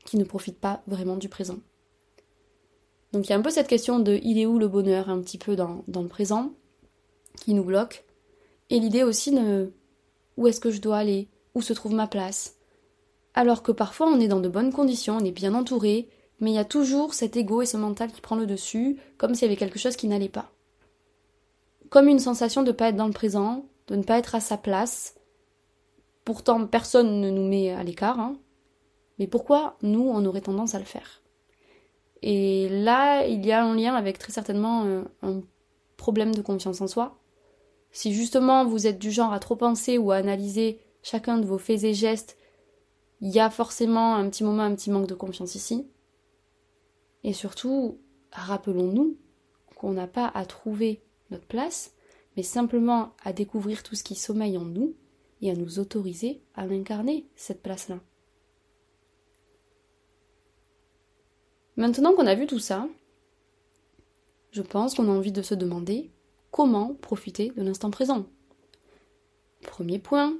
qui 0.05 0.17
ne 0.17 0.25
profitent 0.25 0.61
pas 0.61 0.83
vraiment 0.87 1.17
du 1.17 1.29
présent. 1.29 1.59
Donc 3.13 3.27
il 3.27 3.31
y 3.31 3.33
a 3.33 3.37
un 3.37 3.43
peu 3.43 3.51
cette 3.51 3.69
question 3.69 3.99
de 3.99 4.19
il 4.23 4.39
est 4.39 4.47
où 4.47 4.59
le 4.59 4.69
bonheur? 4.69 5.09
un 5.09 5.21
petit 5.21 5.39
peu 5.39 5.55
dans, 5.55 5.85
dans 5.87 6.03
le 6.03 6.09
présent 6.09 6.53
qui 7.37 7.55
nous 7.55 7.65
bloque. 7.65 8.05
Et 8.71 8.81
l'idée 8.81 9.03
aussi 9.03 9.33
de 9.33 9.73
où 10.37 10.47
est-ce 10.47 10.61
que 10.61 10.71
je 10.71 10.81
dois 10.81 10.97
aller, 10.97 11.29
où 11.55 11.61
se 11.61 11.73
trouve 11.73 11.93
ma 11.93 12.07
place? 12.07 12.57
Alors 13.35 13.63
que 13.63 13.73
parfois 13.73 14.09
on 14.09 14.21
est 14.21 14.29
dans 14.29 14.41
de 14.41 14.49
bonnes 14.49 14.73
conditions, 14.73 15.19
on 15.19 15.25
est 15.25 15.31
bien 15.31 15.55
entouré, 15.55 16.09
mais 16.41 16.51
il 16.51 16.55
y 16.55 16.59
a 16.59 16.65
toujours 16.65 17.15
cet 17.15 17.37
ego 17.37 17.63
et 17.63 17.67
ce 17.67 17.77
mental 17.77 18.11
qui 18.11 18.21
prend 18.21 18.37
le 18.37 18.47
dessus, 18.47 18.99
comme 19.19 19.35
s'il 19.35 19.47
y 19.47 19.51
avait 19.51 19.57
quelque 19.57 19.79
chose 19.79 19.97
qui 19.97 20.09
n'allait 20.09 20.29
pas. 20.29 20.51
Comme 21.91 22.09
une 22.09 22.19
sensation 22.19 22.63
de 22.63 22.69
ne 22.69 22.77
pas 22.77 22.89
être 22.89 22.97
dans 22.97 23.07
le 23.07 23.13
présent, 23.13 23.67
de 23.89 23.97
ne 23.97 24.03
pas 24.03 24.19
être 24.19 24.35
à 24.35 24.41
sa 24.41 24.57
place, 24.57 25.15
Pourtant, 26.25 26.67
personne 26.67 27.21
ne 27.21 27.31
nous 27.31 27.47
met 27.47 27.71
à 27.71 27.83
l'écart. 27.83 28.21
Hein. 28.21 28.37
Mais 29.19 29.27
pourquoi 29.27 29.77
nous, 29.83 30.03
on 30.03 30.25
aurait 30.25 30.41
tendance 30.41 30.75
à 30.75 30.79
le 30.79 30.85
faire? 30.85 31.23
Et 32.23 32.69
là, 32.69 33.27
il 33.27 33.45
y 33.45 33.53
a 33.53 33.65
un 33.65 33.75
lien 33.75 33.95
avec 33.95 34.19
très 34.19 34.33
certainement 34.33 34.83
un, 34.83 35.05
un 35.23 35.43
problème 35.97 36.35
de 36.35 36.43
confiance 36.43 36.81
en 36.81 36.87
soi. 36.87 37.19
Si 37.91 38.15
justement 38.15 38.65
vous 38.65 38.87
êtes 38.87 38.99
du 38.99 39.11
genre 39.11 39.33
à 39.33 39.41
trop 39.41 39.57
penser 39.57 39.99
ou 39.99 40.13
à 40.13 40.17
analyser 40.17 40.81
chacun 41.03 41.39
de 41.39 41.47
vos 41.47 41.59
faits 41.59 41.85
et 41.85 41.95
gestes, 41.95 42.39
il 43.21 43.31
y 43.31 43.41
a 43.41 43.51
forcément 43.51 44.15
un 44.17 44.29
petit 44.29 44.45
moment, 44.45 44.63
un 44.63 44.75
petit 44.75 44.91
manque 44.91 45.07
de 45.07 45.15
confiance 45.15 45.55
ici. 45.55 45.87
Et 47.23 47.33
surtout, 47.33 47.99
rappelons-nous 48.33 49.17
qu'on 49.77 49.93
n'a 49.93 50.07
pas 50.07 50.31
à 50.35 50.45
trouver 50.45 51.05
notre 51.31 51.47
place, 51.47 51.93
mais 52.37 52.43
simplement 52.43 53.15
à 53.25 53.33
découvrir 53.33 53.83
tout 53.83 53.95
ce 53.95 54.05
qui 54.05 54.15
sommeille 54.15 54.59
en 54.59 54.65
nous 54.65 54.95
et 55.43 55.51
à 55.51 55.55
nous 55.55 55.79
autoriser 55.79 56.41
à 56.55 56.67
l'incarner, 56.67 57.27
cette 57.37 57.63
place-là. 57.63 58.01
Maintenant 61.77 62.15
qu'on 62.15 62.27
a 62.27 62.35
vu 62.35 62.47
tout 62.47 62.59
ça, 62.59 62.89
je 64.53 64.63
pense 64.63 64.95
qu'on 64.95 65.09
a 65.09 65.13
envie 65.13 65.33
de 65.33 65.43
se 65.43 65.55
demander 65.55 66.11
comment 66.51 66.95
profiter 66.95 67.51
de 67.57 67.63
l'instant 67.63 67.91
présent. 67.91 68.27
Premier 69.63 69.99
point, 69.99 70.37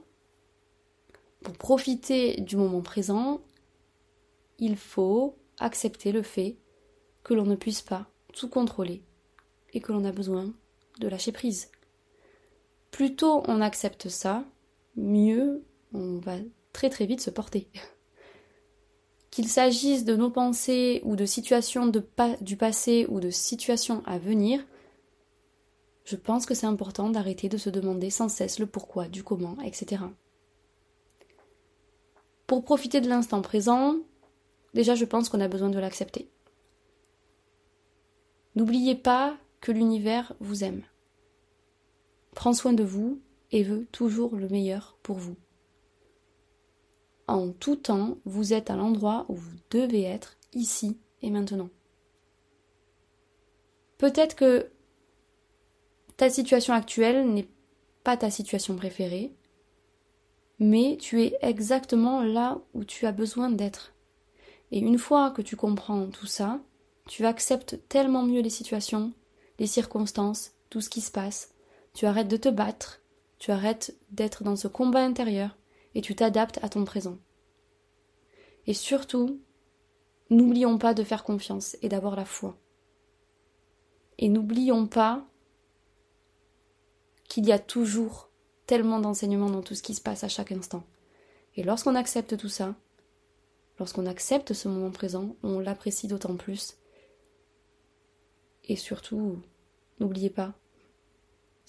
pour 1.43 1.55
profiter 1.55 2.41
du 2.41 2.57
moment 2.57 2.83
présent, 2.83 3.41
il 4.59 4.77
faut 4.77 5.37
accepter 5.59 6.13
le 6.13 6.23
fait 6.23 6.57
que 7.25 7.35
l'on 7.35 7.47
ne 7.47 7.57
puisse 7.57 7.83
pas 7.83 8.07
tout 8.33 8.49
contrôler 8.49 9.03
et 9.73 9.81
que 9.81 9.93
l'on 9.93 10.05
a 10.05 10.13
besoin 10.13 10.53
de 11.01 11.09
lâcher 11.09 11.33
prise. 11.33 11.71
Plus 12.91 13.17
tôt 13.17 13.43
on 13.49 13.61
accepte 13.61 14.09
ça, 14.09 14.45
mieux 14.97 15.65
on 15.95 16.19
va 16.19 16.37
très 16.73 16.91
très 16.91 17.07
vite 17.07 17.21
se 17.21 17.31
porter. 17.31 17.69
Qu'il 19.31 19.49
s'agisse 19.49 20.05
de 20.05 20.15
nos 20.15 20.31
pensées 20.31 21.01
ou 21.05 21.17
de 21.17 21.25
situations 21.25 21.91
du 22.41 22.57
passé 22.57 23.07
ou 23.09 23.21
de 23.21 23.31
situations 23.31 24.03
à 24.05 24.19
venir, 24.19 24.65
je 26.05 26.17
pense 26.17 26.45
que 26.45 26.55
c'est 26.55 26.67
important 26.67 27.09
d'arrêter 27.09 27.49
de 27.49 27.57
se 27.57 27.71
demander 27.71 28.11
sans 28.11 28.29
cesse 28.29 28.59
le 28.59 28.67
pourquoi, 28.67 29.09
du 29.09 29.23
comment, 29.23 29.57
etc. 29.63 30.03
Pour 32.47 32.65
profiter 32.65 33.01
de 33.01 33.09
l'instant 33.09 33.41
présent, 33.41 33.97
déjà 34.75 34.95
je 34.95 35.05
pense 35.05 35.29
qu'on 35.29 35.41
a 35.41 35.49
besoin 35.49 35.71
de 35.71 35.79
l'accepter. 35.79 36.29
N'oubliez 38.55 38.97
pas 38.97 39.39
que 39.63 39.73
l'univers 39.73 40.35
vous 40.41 40.65
aime, 40.65 40.83
prend 42.35 42.53
soin 42.53 42.75
de 42.75 42.85
vous 42.85 43.19
et 43.53 43.63
veut 43.63 43.87
toujours 43.93 44.35
le 44.35 44.49
meilleur 44.49 44.99
pour 45.03 45.17
vous. 45.17 45.37
En 47.29 47.53
tout 47.53 47.77
temps, 47.77 48.19
vous 48.25 48.53
êtes 48.53 48.71
à 48.71 48.77
l'endroit 48.77 49.27
où 49.29 49.35
vous 49.35 49.57
devez 49.71 50.03
être, 50.03 50.37
ici 50.53 50.99
et 51.23 51.31
maintenant. 51.31 51.71
Peut-être 53.99 54.35
que 54.35 54.71
ta 56.17 56.29
situation 56.29 56.75
actuelle 56.75 57.29
n'est 57.33 57.49
pas 58.03 58.17
ta 58.17 58.31
situation 58.31 58.75
préférée, 58.75 59.33
mais 60.59 60.97
tu 61.01 61.23
es 61.23 61.37
exactement 61.41 62.23
là 62.23 62.61
où 62.75 62.85
tu 62.85 63.07
as 63.07 63.13
besoin 63.13 63.51
d'être. 63.51 63.95
Et 64.71 64.79
une 64.79 64.99
fois 64.99 65.31
que 65.31 65.43
tu 65.43 65.57
comprends 65.57 66.07
tout 66.09 66.27
ça, 66.27 66.61
tu 67.07 67.27
acceptes 67.27 67.79
tellement 67.89 68.23
mieux 68.23 68.41
les 68.41 68.51
situations, 68.51 69.13
les 69.59 69.67
circonstances, 69.67 70.53
tout 70.71 70.81
ce 70.81 70.89
qui 70.89 71.01
se 71.01 71.11
passe. 71.11 71.55
Tu 71.95 72.07
arrêtes 72.07 72.29
de 72.29 72.37
te 72.37 72.49
battre, 72.49 73.02
tu 73.43 73.51
arrêtes 73.51 73.99
d'être 74.13 74.45
dans 74.45 74.55
ce 74.55 74.69
combat 74.69 75.01
intérieur 75.01 75.57
et 75.97 76.01
tu 76.01 76.15
t'adaptes 76.15 76.61
à 76.63 76.69
ton 76.69 76.85
présent. 76.85 77.19
Et 78.69 78.73
surtout, 78.73 79.41
n'oublions 80.31 80.79
pas 80.79 80.95
de 80.95 81.03
faire 81.03 81.25
confiance 81.25 81.77
et 81.83 81.89
d'avoir 81.89 82.15
la 82.15 82.25
foi. 82.25 82.57
Et 84.19 84.29
n'oublions 84.29 84.87
pas 84.87 85.27
qu'il 87.25 87.45
y 87.45 87.51
a 87.51 87.59
toujours 87.59 88.31
tellement 88.67 89.01
d'enseignements 89.01 89.51
dans 89.51 89.63
tout 89.63 89.75
ce 89.75 89.83
qui 89.83 89.97
se 89.97 90.01
passe 90.01 90.23
à 90.23 90.29
chaque 90.29 90.53
instant. 90.53 90.85
Et 91.57 91.65
lorsqu'on 91.65 91.97
accepte 91.97 92.37
tout 92.37 92.49
ça, 92.49 92.77
lorsqu'on 93.81 94.07
accepte 94.07 94.53
ce 94.53 94.69
moment 94.69 94.93
présent, 94.93 95.35
on 95.43 95.59
l'apprécie 95.59 96.07
d'autant 96.07 96.37
plus. 96.37 96.77
Et 98.63 98.77
surtout, 98.77 99.43
n'oubliez 99.99 100.31
pas, 100.31 100.55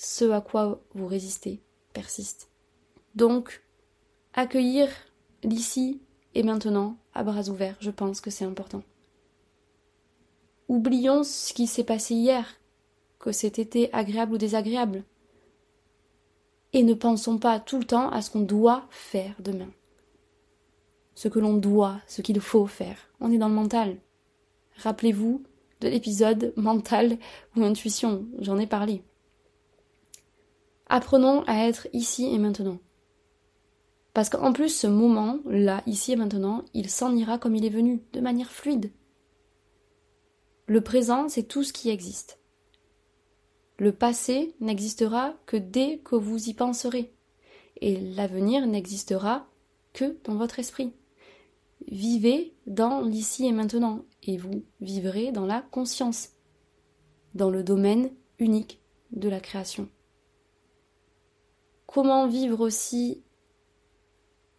ce 0.03 0.29
à 0.31 0.41
quoi 0.41 0.81
vous 0.93 1.07
résistez 1.07 1.61
persiste. 1.93 2.49
Donc, 3.15 3.63
accueillir 4.33 4.89
l'ici 5.43 6.01
et 6.35 6.43
maintenant 6.43 6.97
à 7.13 7.23
bras 7.23 7.47
ouverts, 7.49 7.77
je 7.79 7.89
pense 7.89 8.19
que 8.19 8.29
c'est 8.29 8.43
important. 8.43 8.83
Oublions 10.67 11.23
ce 11.23 11.53
qui 11.53 11.67
s'est 11.67 11.85
passé 11.85 12.15
hier, 12.15 12.59
que 13.19 13.31
cet 13.31 13.59
été 13.59 13.93
agréable 13.93 14.33
ou 14.33 14.37
désagréable 14.37 15.05
et 16.73 16.83
ne 16.83 16.95
pensons 16.95 17.37
pas 17.37 17.59
tout 17.59 17.77
le 17.77 17.85
temps 17.85 18.09
à 18.09 18.21
ce 18.21 18.31
qu'on 18.31 18.41
doit 18.41 18.87
faire 18.89 19.35
demain. 19.39 19.71
Ce 21.15 21.27
que 21.29 21.39
l'on 21.39 21.53
doit, 21.53 22.01
ce 22.07 22.21
qu'il 22.21 22.41
faut 22.41 22.65
faire. 22.65 22.97
On 23.21 23.31
est 23.31 23.37
dans 23.37 23.47
le 23.47 23.53
mental. 23.53 23.97
Rappelez-vous 24.77 25.43
de 25.79 25.87
l'épisode 25.87 26.51
mental 26.57 27.17
ou 27.55 27.63
intuition, 27.63 28.25
j'en 28.39 28.57
ai 28.57 28.67
parlé. 28.67 29.03
Apprenons 30.95 31.41
à 31.47 31.67
être 31.67 31.87
ici 31.91 32.27
et 32.31 32.37
maintenant. 32.37 32.77
Parce 34.13 34.29
qu'en 34.29 34.53
plus, 34.53 34.69
ce 34.69 34.85
moment, 34.85 35.39
là, 35.47 35.81
ici 35.87 36.11
et 36.11 36.15
maintenant, 36.15 36.63
il 36.75 36.87
s'en 36.87 37.15
ira 37.15 37.39
comme 37.39 37.55
il 37.55 37.65
est 37.65 37.69
venu, 37.69 38.03
de 38.13 38.19
manière 38.19 38.51
fluide. 38.51 38.91
Le 40.67 40.81
présent, 40.81 41.29
c'est 41.29 41.47
tout 41.47 41.63
ce 41.63 41.73
qui 41.73 41.89
existe. 41.89 42.37
Le 43.79 43.91
passé 43.91 44.53
n'existera 44.59 45.33
que 45.47 45.57
dès 45.57 45.97
que 46.05 46.15
vous 46.15 46.47
y 46.47 46.53
penserez, 46.53 47.11
et 47.81 47.99
l'avenir 47.99 48.67
n'existera 48.67 49.47
que 49.93 50.15
dans 50.25 50.35
votre 50.35 50.59
esprit. 50.59 50.93
Vivez 51.87 52.53
dans 52.67 53.01
l'ici 53.01 53.47
et 53.47 53.51
maintenant, 53.51 54.05
et 54.21 54.37
vous 54.37 54.63
vivrez 54.79 55.31
dans 55.31 55.47
la 55.47 55.63
conscience, 55.71 56.33
dans 57.33 57.49
le 57.49 57.63
domaine 57.63 58.11
unique 58.37 58.79
de 59.09 59.27
la 59.27 59.39
création. 59.39 59.89
Comment 61.93 62.25
vivre 62.25 62.59
aussi 62.61 63.21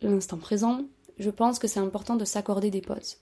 l'instant 0.03 0.39
présent 0.39 0.83
Je 1.19 1.31
pense 1.31 1.59
que 1.59 1.67
c'est 1.67 1.81
important 1.81 2.15
de 2.15 2.25
s'accorder 2.25 2.71
des 2.71 2.81
pauses. 2.81 3.17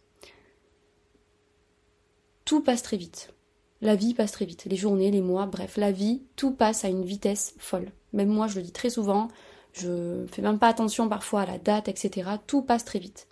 Tout 2.44 2.60
passe 2.60 2.82
très 2.82 2.98
vite. 2.98 3.32
La 3.80 3.96
vie 3.96 4.12
passe 4.12 4.32
très 4.32 4.44
vite, 4.44 4.66
les 4.66 4.76
journées, 4.76 5.10
les 5.10 5.22
mois, 5.22 5.46
bref, 5.46 5.78
la 5.78 5.92
vie, 5.92 6.22
tout 6.36 6.50
passe 6.50 6.84
à 6.84 6.88
une 6.88 7.06
vitesse 7.06 7.54
folle. 7.56 7.90
Même 8.12 8.28
moi, 8.28 8.48
je 8.48 8.56
le 8.56 8.62
dis 8.62 8.70
très 8.70 8.90
souvent, 8.90 9.28
je 9.72 10.26
fais 10.26 10.42
même 10.42 10.58
pas 10.58 10.68
attention 10.68 11.08
parfois 11.08 11.40
à 11.40 11.46
la 11.46 11.56
date, 11.56 11.88
etc. 11.88 12.32
Tout 12.46 12.60
passe 12.60 12.84
très 12.84 12.98
vite. 12.98 13.28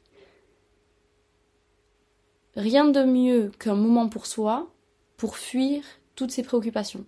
Rien 2.57 2.87
de 2.87 3.05
mieux 3.05 3.53
qu'un 3.59 3.75
moment 3.75 4.09
pour 4.09 4.25
soi 4.25 4.73
pour 5.19 5.37
fuir 5.37 5.85
toutes 6.15 6.31
ces 6.31 6.43
préoccupations. 6.43 7.05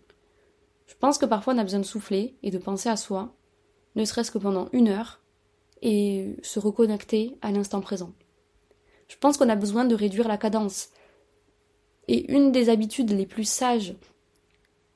Je 0.86 0.94
pense 0.94 1.16
que 1.16 1.24
parfois 1.24 1.54
on 1.54 1.58
a 1.58 1.64
besoin 1.64 1.80
de 1.80 1.86
souffler 1.86 2.36
et 2.42 2.50
de 2.50 2.58
penser 2.58 2.90
à 2.90 2.98
soi, 2.98 3.34
ne 3.94 4.04
serait-ce 4.04 4.30
que 4.30 4.38
pendant 4.38 4.68
une 4.72 4.88
heure, 4.88 5.20
et 5.82 6.36
se 6.42 6.60
reconnecter 6.60 7.36
à 7.42 7.50
l'instant 7.50 7.80
présent. 7.80 8.12
Je 9.08 9.16
pense 9.16 9.36
qu'on 9.36 9.48
a 9.48 9.56
besoin 9.56 9.84
de 9.84 9.94
réduire 9.94 10.28
la 10.28 10.38
cadence, 10.38 10.90
et 12.08 12.32
une 12.32 12.52
des 12.52 12.68
habitudes 12.68 13.10
les 13.10 13.26
plus 13.26 13.48
sages 13.48 13.94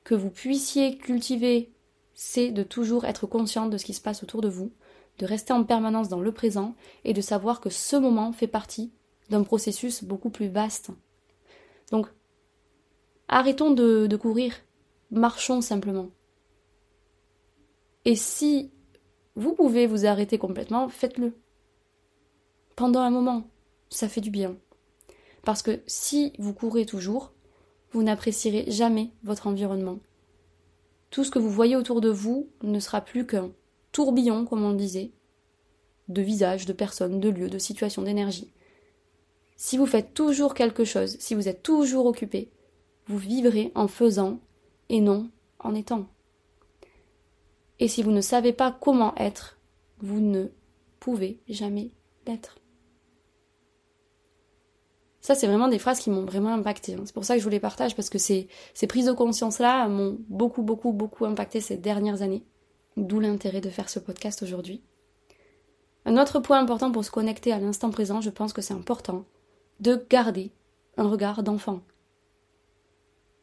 que 0.03 0.15
vous 0.15 0.29
puissiez 0.29 0.97
cultiver, 0.97 1.71
c'est 2.13 2.51
de 2.51 2.63
toujours 2.63 3.05
être 3.05 3.27
conscient 3.27 3.67
de 3.67 3.77
ce 3.77 3.85
qui 3.85 3.93
se 3.93 4.01
passe 4.01 4.23
autour 4.23 4.41
de 4.41 4.49
vous, 4.49 4.71
de 5.19 5.25
rester 5.25 5.53
en 5.53 5.63
permanence 5.63 6.09
dans 6.09 6.21
le 6.21 6.31
présent 6.31 6.75
et 7.03 7.13
de 7.13 7.21
savoir 7.21 7.59
que 7.59 7.69
ce 7.69 7.95
moment 7.95 8.31
fait 8.31 8.47
partie 8.47 8.91
d'un 9.29 9.43
processus 9.43 10.03
beaucoup 10.03 10.29
plus 10.29 10.47
vaste. 10.47 10.91
Donc, 11.91 12.07
arrêtons 13.27 13.71
de, 13.71 14.07
de 14.07 14.15
courir, 14.15 14.53
marchons 15.11 15.61
simplement. 15.61 16.09
Et 18.05 18.15
si 18.15 18.71
vous 19.37 19.53
pouvez 19.53 19.85
vous 19.85 20.07
arrêter 20.07 20.39
complètement, 20.39 20.89
faites-le. 20.89 21.31
Pendant 22.75 23.01
un 23.01 23.11
moment, 23.11 23.43
ça 23.87 24.09
fait 24.09 24.19
du 24.19 24.31
bien. 24.31 24.57
Parce 25.45 25.61
que 25.61 25.79
si 25.85 26.33
vous 26.39 26.53
courez 26.53 26.87
toujours, 26.87 27.31
vous 27.91 28.01
n'apprécierez 28.01 28.65
jamais 28.71 29.11
votre 29.23 29.45
environnement. 29.45 29.99
Tout 31.11 31.23
ce 31.23 31.29
que 31.29 31.37
vous 31.37 31.51
voyez 31.51 31.75
autour 31.75 32.01
de 32.01 32.09
vous 32.09 32.49
ne 32.63 32.79
sera 32.79 32.99
plus 32.99 33.27
qu'un 33.27 33.51
tourbillon, 33.91 34.43
comme 34.43 34.63
on 34.63 34.71
le 34.71 34.75
disait, 34.75 35.11
de 36.07 36.23
visages, 36.23 36.65
de 36.65 36.73
personnes, 36.73 37.19
de 37.19 37.29
lieux, 37.29 37.49
de 37.49 37.59
situations, 37.59 38.01
d'énergie. 38.01 38.51
Si 39.55 39.77
vous 39.77 39.85
faites 39.85 40.15
toujours 40.15 40.55
quelque 40.55 40.83
chose, 40.83 41.15
si 41.19 41.35
vous 41.35 41.47
êtes 41.47 41.61
toujours 41.61 42.07
occupé, 42.07 42.49
vous 43.05 43.19
vivrez 43.19 43.71
en 43.75 43.87
faisant 43.87 44.39
et 44.89 44.99
non 44.99 45.29
en 45.59 45.75
étant. 45.75 46.07
Et 47.79 47.87
si 47.87 48.03
vous 48.03 48.11
ne 48.11 48.21
savez 48.21 48.53
pas 48.53 48.71
comment 48.71 49.15
être, 49.15 49.57
vous 49.99 50.19
ne 50.19 50.47
pouvez 50.99 51.39
jamais 51.47 51.91
l'être. 52.25 52.57
Ça, 55.21 55.35
c'est 55.35 55.47
vraiment 55.47 55.67
des 55.67 55.79
phrases 55.79 55.99
qui 55.99 56.09
m'ont 56.09 56.23
vraiment 56.23 56.53
impacté. 56.53 56.93
Hein. 56.93 57.01
C'est 57.05 57.13
pour 57.13 57.25
ça 57.25 57.33
que 57.33 57.39
je 57.39 57.43
vous 57.43 57.49
les 57.49 57.59
partage, 57.59 57.95
parce 57.95 58.09
que 58.09 58.17
ces, 58.17 58.47
ces 58.73 58.87
prises 58.87 59.07
de 59.07 59.11
conscience-là 59.11 59.87
m'ont 59.89 60.17
beaucoup, 60.29 60.61
beaucoup, 60.61 60.93
beaucoup 60.93 61.25
impacté 61.25 61.59
ces 61.59 61.75
dernières 61.75 62.21
années. 62.21 62.45
D'où 62.95 63.19
l'intérêt 63.19 63.61
de 63.61 63.69
faire 63.69 63.89
ce 63.89 63.99
podcast 63.99 64.41
aujourd'hui. 64.41 64.81
Un 66.05 66.17
autre 66.17 66.39
point 66.39 66.59
important 66.59 66.91
pour 66.91 67.03
se 67.03 67.11
connecter 67.11 67.51
à 67.51 67.59
l'instant 67.59 67.89
présent, 67.89 68.21
je 68.21 68.29
pense 68.29 68.53
que 68.53 68.61
c'est 68.61 68.73
important 68.73 69.25
de 69.81 70.01
garder 70.09 70.51
un 70.95 71.09
regard 71.09 71.43
d'enfant. 71.43 71.81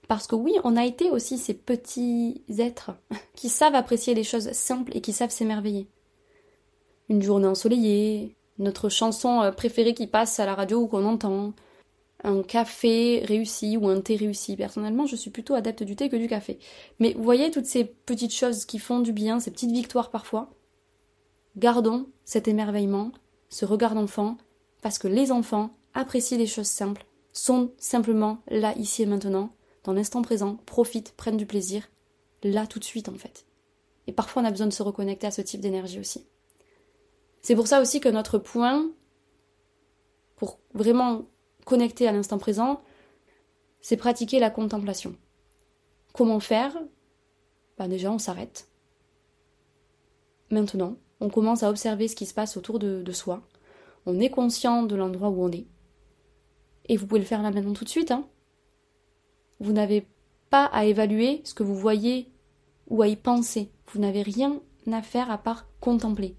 Parce 0.09 0.27
que 0.27 0.37
oui, 0.37 0.55
on 0.65 0.77
a 0.77 0.85
été 0.85 1.11
aussi 1.11 1.39
ces 1.39 1.55
petits 1.55 2.43
êtres 2.59 2.93
qui 3.35 3.49
savent 3.49 3.75
apprécier 3.75 4.15
les 4.15 4.25
choses 4.25 4.53
simples 4.53 4.97
et 4.97 5.01
qui 5.01 5.13
savent 5.13 5.31
s'émerveiller. 5.31 5.89
Une 7.09 7.23
journée 7.23 7.47
ensoleillée, 7.47 8.37
notre 8.59 8.89
chanson 8.89 9.43
euh, 9.43 9.51
préférée 9.51 9.95
qui 9.95 10.07
passe 10.07 10.41
à 10.41 10.47
la 10.47 10.55
radio 10.55 10.81
ou 10.81 10.87
qu'on 10.87 11.05
entend, 11.05 11.53
un 12.23 12.43
café 12.43 13.23
réussi 13.25 13.77
ou 13.77 13.89
un 13.89 14.01
thé 14.01 14.17
réussi. 14.17 14.57
Personnellement, 14.57 15.07
je 15.07 15.17
suis 15.17 15.31
plutôt 15.31 15.55
adepte 15.55 15.83
du 15.83 15.95
thé 15.95 16.09
que 16.09 16.17
du 16.17 16.27
café. 16.27 16.59
Mais 16.99 17.13
vous 17.13 17.23
voyez 17.23 17.51
toutes 17.51 17.67
ces 17.67 17.85
petites 17.85 18.35
choses 18.35 18.65
qui 18.65 18.79
font 18.79 19.01
du 19.01 19.13
bien, 19.13 19.41
ces 19.41 19.51
petites 19.51 19.73
victoires 19.73 20.11
parfois. 20.11 20.51
Gardons 21.57 22.07
cet 22.25 22.49
émerveillement, 22.49 23.13
ce 23.51 23.67
regard 23.67 23.95
d'enfant, 23.95 24.39
parce 24.81 24.99
que 24.99 25.07
les 25.09 25.31
enfants 25.31 25.71
apprécient 25.93 26.39
les 26.39 26.47
choses 26.47 26.67
simples, 26.67 27.05
sont 27.33 27.73
simplement 27.79 28.39
là, 28.49 28.75
ici 28.77 29.03
et 29.03 29.07
maintenant, 29.07 29.51
dans 29.85 29.93
l'instant 29.93 30.23
présent, 30.23 30.57
profitent, 30.67 31.13
prennent 31.13 31.37
du 31.37 31.47
plaisir, 31.47 31.89
là 32.43 32.67
tout 32.67 32.79
de 32.79 32.85
suite 32.85 33.09
en 33.09 33.15
fait. 33.15 33.47
Et 34.07 34.13
parfois 34.13 34.43
on 34.43 34.45
a 34.45 34.51
besoin 34.51 34.67
de 34.67 34.73
se 34.73 34.83
reconnecter 34.83 35.27
à 35.27 35.31
ce 35.31 35.43
type 35.43 35.61
d'énergie 35.61 36.01
aussi. 36.01 36.27
C'est 37.43 37.55
pour 37.55 37.67
ça 37.67 37.81
aussi 37.81 38.01
que 38.01 38.09
notre 38.09 38.39
point, 38.39 38.91
pour 40.37 40.59
vraiment 40.73 41.27
connecter 41.65 42.09
à 42.09 42.13
l'instant 42.13 42.39
présent, 42.39 42.83
c'est 43.81 43.97
pratiquer 43.97 44.41
la 44.41 44.51
contemplation. 44.51 45.15
Comment 46.15 46.41
faire? 46.41 46.75
Bah 47.77 47.89
Déjà, 47.89 48.11
on 48.11 48.19
s'arrête. 48.19 48.69
Maintenant, 50.51 50.97
on 51.21 51.29
commence 51.29 51.63
à 51.63 51.69
observer 51.69 52.09
ce 52.09 52.17
qui 52.17 52.25
se 52.25 52.35
passe 52.35 52.57
autour 52.57 52.79
de, 52.79 53.03
de 53.03 53.13
soi. 53.13 53.43
On 54.07 54.21
est 54.21 54.31
conscient 54.31 54.83
de 54.85 54.95
l'endroit 54.95 55.29
où 55.29 55.43
on 55.43 55.51
est. 55.51 55.67
Et 56.87 56.97
vous 56.97 57.07
pouvez 57.07 57.21
le 57.21 57.27
faire 57.27 57.43
là 57.43 57.51
maintenant 57.51 57.73
tout 57.73 57.85
de 57.85 57.91
suite. 57.91 58.11
Hein. 58.11 58.27
Vous 59.65 59.73
n'avez 59.73 60.07
pas 60.51 60.67
à 60.67 60.85
évaluer 60.85 61.41
ce 61.45 61.55
que 61.55 61.63
vous 61.63 61.75
voyez 61.75 62.31
ou 62.89 63.01
à 63.01 63.09
y 63.09 63.17
penser. 63.17 63.71
Vous 63.87 63.99
n'avez 63.99 64.21
rien 64.21 64.61
à 64.93 65.01
faire 65.01 65.31
à 65.31 65.39
part 65.39 65.67
contempler. 65.81 66.37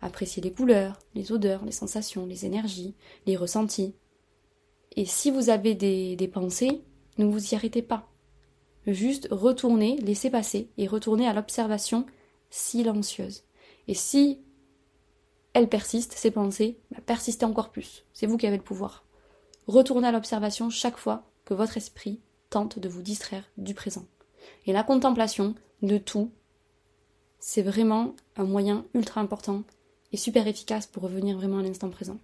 Apprécier 0.00 0.42
les 0.42 0.52
couleurs, 0.52 0.98
les 1.14 1.32
odeurs, 1.32 1.66
les 1.66 1.72
sensations, 1.72 2.24
les 2.24 2.46
énergies, 2.46 2.94
les 3.26 3.36
ressentis. 3.36 3.94
Et 4.96 5.04
si 5.04 5.30
vous 5.30 5.50
avez 5.50 5.74
des, 5.74 6.30
pensées, 6.32 6.80
ne 7.18 7.26
vous 7.26 7.52
y 7.52 7.54
arrêtez 7.54 7.82
pas. 7.82 8.08
Juste 8.86 9.28
retournez, 9.30 9.98
laissez 9.98 10.30
passer 10.30 10.70
et 10.78 10.86
retournez 10.86 11.28
à 11.28 11.34
l'observation 11.34 12.06
silencieuse. 12.48 13.42
Et 13.86 13.94
si 13.94 14.40
elles 15.52 15.68
persistent, 15.68 16.14
ces 16.14 16.30
pensées, 16.30 16.78
bah, 16.90 17.02
persistez 17.04 17.44
encore 17.44 17.70
plus. 17.70 18.06
C'est 18.14 18.26
vous 18.26 18.38
qui 18.38 18.46
avez 18.46 18.56
le 18.56 18.62
pouvoir. 18.62 19.04
Retournez 19.66 20.08
à 20.08 20.12
l'observation 20.12 20.70
chaque 20.70 20.96
fois 20.96 21.28
que 21.44 21.52
votre 21.52 21.76
esprit 21.76 22.22
tente 22.52 22.78
de 22.78 22.88
vous 22.88 23.02
distraire 23.02 23.44
du 23.56 23.74
présent. 23.74 24.04
Et 24.66 24.72
la 24.72 24.84
contemplation 24.84 25.54
de 25.80 25.98
tout, 25.98 26.30
c'est 27.40 27.62
vraiment 27.62 28.14
un 28.36 28.44
moyen 28.44 28.84
ultra 28.94 29.20
important 29.20 29.62
et 30.12 30.16
super 30.16 30.46
efficace 30.46 30.86
pour 30.86 31.02
revenir 31.02 31.36
vraiment 31.36 31.58
à 31.58 31.62
l'instant 31.62 31.88
présent. 31.88 32.18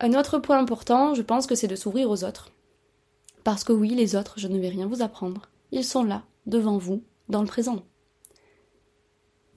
Un 0.00 0.14
autre 0.14 0.38
point 0.38 0.58
important, 0.58 1.14
je 1.14 1.22
pense 1.22 1.46
que 1.46 1.54
c'est 1.54 1.68
de 1.68 1.76
s'ouvrir 1.76 2.08
aux 2.08 2.24
autres. 2.24 2.50
Parce 3.42 3.64
que 3.64 3.72
oui, 3.72 3.90
les 3.90 4.16
autres, 4.16 4.38
je 4.38 4.48
ne 4.48 4.58
vais 4.58 4.68
rien 4.68 4.86
vous 4.86 5.02
apprendre. 5.02 5.50
Ils 5.72 5.84
sont 5.84 6.04
là, 6.04 6.22
devant 6.46 6.78
vous, 6.78 7.02
dans 7.28 7.42
le 7.42 7.48
présent. 7.48 7.84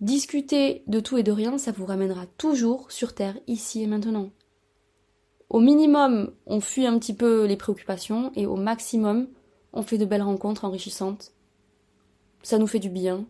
Discuter 0.01 0.83
de 0.87 0.99
tout 0.99 1.17
et 1.17 1.23
de 1.23 1.31
rien, 1.31 1.57
ça 1.57 1.71
vous 1.71 1.85
ramènera 1.85 2.25
toujours 2.37 2.91
sur 2.91 3.13
Terre, 3.13 3.37
ici 3.47 3.81
et 3.81 3.87
maintenant. 3.87 4.31
Au 5.49 5.59
minimum, 5.59 6.31
on 6.45 6.59
fuit 6.59 6.85
un 6.85 6.99
petit 6.99 7.13
peu 7.13 7.45
les 7.45 7.55
préoccupations 7.55 8.31
et 8.35 8.45
au 8.45 8.55
maximum, 8.55 9.27
on 9.73 9.81
fait 9.81 9.97
de 9.97 10.05
belles 10.05 10.21
rencontres 10.21 10.65
enrichissantes. 10.65 11.31
Ça 12.43 12.57
nous 12.57 12.67
fait 12.67 12.79
du 12.79 12.89
bien. 12.89 13.25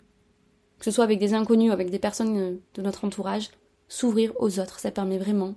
Que 0.79 0.85
ce 0.85 0.91
soit 0.91 1.03
avec 1.03 1.19
des 1.19 1.33
inconnus 1.33 1.69
ou 1.69 1.73
avec 1.73 1.89
des 1.89 1.99
personnes 1.99 2.59
de 2.73 2.81
notre 2.81 3.05
entourage, 3.05 3.49
s'ouvrir 3.87 4.33
aux 4.39 4.59
autres, 4.59 4.79
ça 4.79 4.91
permet 4.91 5.17
vraiment 5.17 5.55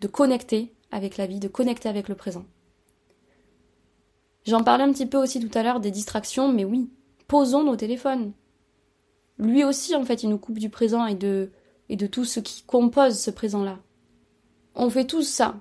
de 0.00 0.08
connecter 0.08 0.74
avec 0.90 1.16
la 1.16 1.26
vie, 1.26 1.40
de 1.40 1.48
connecter 1.48 1.88
avec 1.88 2.08
le 2.08 2.14
présent. 2.14 2.44
J'en 4.44 4.62
parlais 4.62 4.84
un 4.84 4.92
petit 4.92 5.06
peu 5.06 5.18
aussi 5.18 5.40
tout 5.40 5.58
à 5.58 5.62
l'heure 5.62 5.80
des 5.80 5.90
distractions, 5.90 6.52
mais 6.52 6.64
oui, 6.64 6.90
posons 7.28 7.64
nos 7.64 7.76
téléphones 7.76 8.32
lui 9.38 9.64
aussi, 9.64 9.94
en 9.94 10.04
fait, 10.04 10.22
il 10.22 10.30
nous 10.30 10.38
coupe 10.38 10.58
du 10.58 10.70
présent 10.70 11.06
et 11.06 11.14
de, 11.14 11.50
et 11.88 11.96
de 11.96 12.06
tout 12.06 12.24
ce 12.24 12.40
qui 12.40 12.62
compose 12.62 13.18
ce 13.18 13.30
présent-là. 13.30 13.78
On 14.74 14.90
fait 14.90 15.06
tous 15.06 15.22
ça. 15.22 15.56